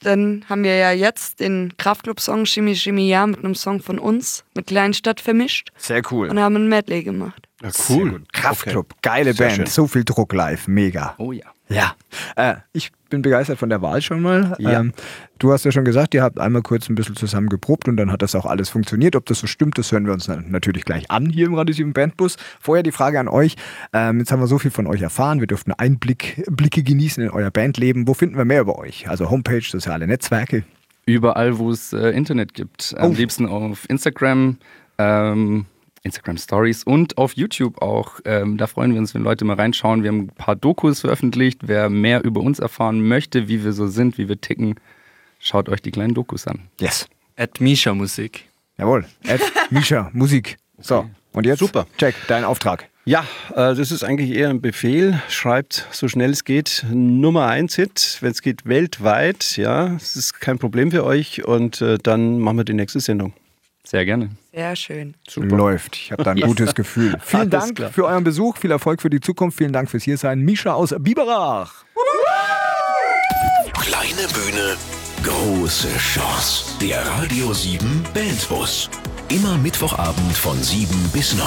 dann 0.00 0.44
haben 0.48 0.64
wir 0.64 0.74
ja 0.76 0.90
jetzt 0.90 1.38
den 1.38 1.74
Kraftclub-Song 1.76 2.44
Shimmy 2.44 2.74
Shimmy 2.74 3.08
Ja 3.08 3.24
mit 3.26 3.38
einem 3.44 3.54
Song 3.54 3.80
von 3.80 4.00
uns 4.00 4.42
mit 4.54 4.66
Kleinstadt 4.66 5.20
vermischt 5.20 5.70
Sehr 5.76 6.02
cool. 6.10 6.28
und 6.28 6.40
haben 6.40 6.56
ein 6.56 6.68
Medley 6.68 7.04
gemacht. 7.04 7.46
Ja, 7.62 7.70
gut. 7.86 8.32
Kraftclub, 8.32 8.94
geile 9.02 9.32
Sehr 9.32 9.46
Band, 9.46 9.56
schön. 9.58 9.66
so 9.66 9.86
viel 9.86 10.02
Druck 10.04 10.32
live, 10.32 10.66
mega. 10.66 11.14
Oh 11.18 11.30
ja. 11.30 11.44
Ja, 11.68 11.94
äh, 12.34 12.56
ich 12.72 12.90
bin 13.12 13.22
begeistert 13.22 13.58
von 13.58 13.68
der 13.68 13.80
Wahl 13.82 14.02
schon 14.02 14.20
mal. 14.20 14.56
Ja. 14.58 14.80
Ähm, 14.80 14.92
du 15.38 15.52
hast 15.52 15.64
ja 15.64 15.70
schon 15.70 15.84
gesagt, 15.84 16.12
ihr 16.14 16.22
habt 16.22 16.40
einmal 16.40 16.62
kurz 16.62 16.88
ein 16.88 16.94
bisschen 16.96 17.14
zusammen 17.14 17.48
geprobt 17.48 17.86
und 17.86 17.96
dann 17.96 18.10
hat 18.10 18.22
das 18.22 18.34
auch 18.34 18.44
alles 18.46 18.68
funktioniert. 18.68 19.14
Ob 19.14 19.26
das 19.26 19.38
so 19.38 19.46
stimmt, 19.46 19.78
das 19.78 19.92
hören 19.92 20.06
wir 20.06 20.12
uns 20.12 20.24
dann 20.26 20.50
natürlich 20.50 20.84
gleich 20.84 21.10
an 21.10 21.30
hier 21.30 21.46
im 21.46 21.54
Radio 21.54 21.72
7 21.74 21.92
Bandbus. 21.92 22.36
Vorher 22.60 22.82
die 22.82 22.90
Frage 22.92 23.20
an 23.20 23.28
euch. 23.28 23.54
Ähm, 23.92 24.18
jetzt 24.18 24.32
haben 24.32 24.40
wir 24.40 24.48
so 24.48 24.58
viel 24.58 24.70
von 24.72 24.86
euch 24.88 25.02
erfahren. 25.02 25.38
Wir 25.40 25.46
durften 25.46 25.72
Einblick, 25.72 26.42
Blicke 26.50 26.82
genießen 26.82 27.22
in 27.22 27.30
euer 27.30 27.50
Bandleben. 27.52 28.08
Wo 28.08 28.14
finden 28.14 28.36
wir 28.36 28.44
mehr 28.44 28.62
über 28.62 28.78
euch? 28.78 29.08
Also 29.08 29.30
Homepage, 29.30 29.62
soziale 29.62 30.06
Netzwerke. 30.08 30.64
Überall, 31.06 31.58
wo 31.58 31.70
es 31.70 31.92
äh, 31.92 32.08
Internet 32.10 32.54
gibt. 32.54 32.94
Am 32.98 33.10
Oh. 33.10 33.14
liebsten 33.14 33.46
auf 33.46 33.88
Instagram, 33.88 34.56
ähm, 34.98 35.66
Instagram 36.02 36.36
Stories 36.36 36.84
und 36.84 37.18
auf 37.18 37.34
YouTube 37.34 37.80
auch. 37.80 38.20
Ähm, 38.24 38.56
da 38.58 38.66
freuen 38.66 38.92
wir 38.92 39.00
uns, 39.00 39.14
wenn 39.14 39.22
Leute 39.22 39.44
mal 39.44 39.56
reinschauen. 39.56 40.02
Wir 40.02 40.08
haben 40.08 40.20
ein 40.22 40.28
paar 40.28 40.56
Dokus 40.56 41.00
veröffentlicht. 41.00 41.60
Wer 41.62 41.90
mehr 41.90 42.24
über 42.24 42.40
uns 42.40 42.58
erfahren 42.58 43.06
möchte, 43.06 43.48
wie 43.48 43.64
wir 43.64 43.72
so 43.72 43.86
sind, 43.86 44.18
wie 44.18 44.28
wir 44.28 44.40
ticken, 44.40 44.76
schaut 45.38 45.68
euch 45.68 45.80
die 45.82 45.90
kleinen 45.90 46.14
Dokus 46.14 46.46
an. 46.46 46.68
Yes. 46.80 47.08
At 47.36 47.60
Misha 47.60 47.94
Musik. 47.94 48.48
Jawohl. 48.78 49.04
Ed, 49.24 49.40
Misha, 49.70 50.10
Musik. 50.12 50.56
So, 50.78 51.08
und 51.32 51.46
jetzt? 51.46 51.60
Super. 51.60 51.86
Jack, 51.98 52.14
dein 52.26 52.44
Auftrag. 52.44 52.88
Ja, 53.04 53.26
äh, 53.50 53.74
das 53.74 53.90
ist 53.90 54.04
eigentlich 54.04 54.30
eher 54.30 54.48
ein 54.48 54.60
Befehl. 54.60 55.20
Schreibt 55.28 55.88
so 55.90 56.08
schnell 56.08 56.30
es 56.30 56.44
geht 56.44 56.84
Nummer 56.90 57.46
1 57.46 57.74
Hit, 57.74 58.18
wenn 58.20 58.30
es 58.30 58.42
geht 58.42 58.66
weltweit. 58.66 59.56
Ja, 59.56 59.94
es 59.96 60.14
ist 60.14 60.40
kein 60.40 60.58
Problem 60.58 60.92
für 60.92 61.04
euch 61.04 61.44
und 61.44 61.80
äh, 61.80 61.98
dann 62.00 62.38
machen 62.38 62.58
wir 62.58 62.64
die 62.64 62.74
nächste 62.74 63.00
Sendung. 63.00 63.32
Sehr 63.84 64.04
gerne. 64.04 64.30
Sehr 64.52 64.76
schön. 64.76 65.14
Läuft. 65.36 65.96
Ich 65.96 66.12
habe 66.12 66.22
da 66.22 66.30
ein 66.32 66.40
gutes 66.40 66.74
Gefühl. 66.74 67.16
Vielen 67.24 67.40
Alles 67.40 67.50
Dank 67.50 67.76
klar. 67.76 67.90
für 67.92 68.06
euren 68.06 68.24
Besuch, 68.24 68.56
viel 68.56 68.70
Erfolg 68.70 69.02
für 69.02 69.10
die 69.10 69.20
Zukunft. 69.20 69.58
Vielen 69.58 69.72
Dank 69.72 69.90
fürs 69.90 70.04
Hiersein. 70.04 70.40
Misha 70.40 70.72
aus 70.72 70.94
Biberach. 70.98 71.84
Kleine 73.74 74.28
Bühne, 74.32 74.76
große 75.24 75.88
Chance. 75.98 76.78
Der 76.80 77.04
Radio 77.06 77.52
7 77.52 78.04
Bandbus. 78.14 78.88
Immer 79.28 79.58
Mittwochabend 79.58 80.32
von 80.32 80.60
7 80.62 80.88
bis 81.12 81.34
9. 81.34 81.46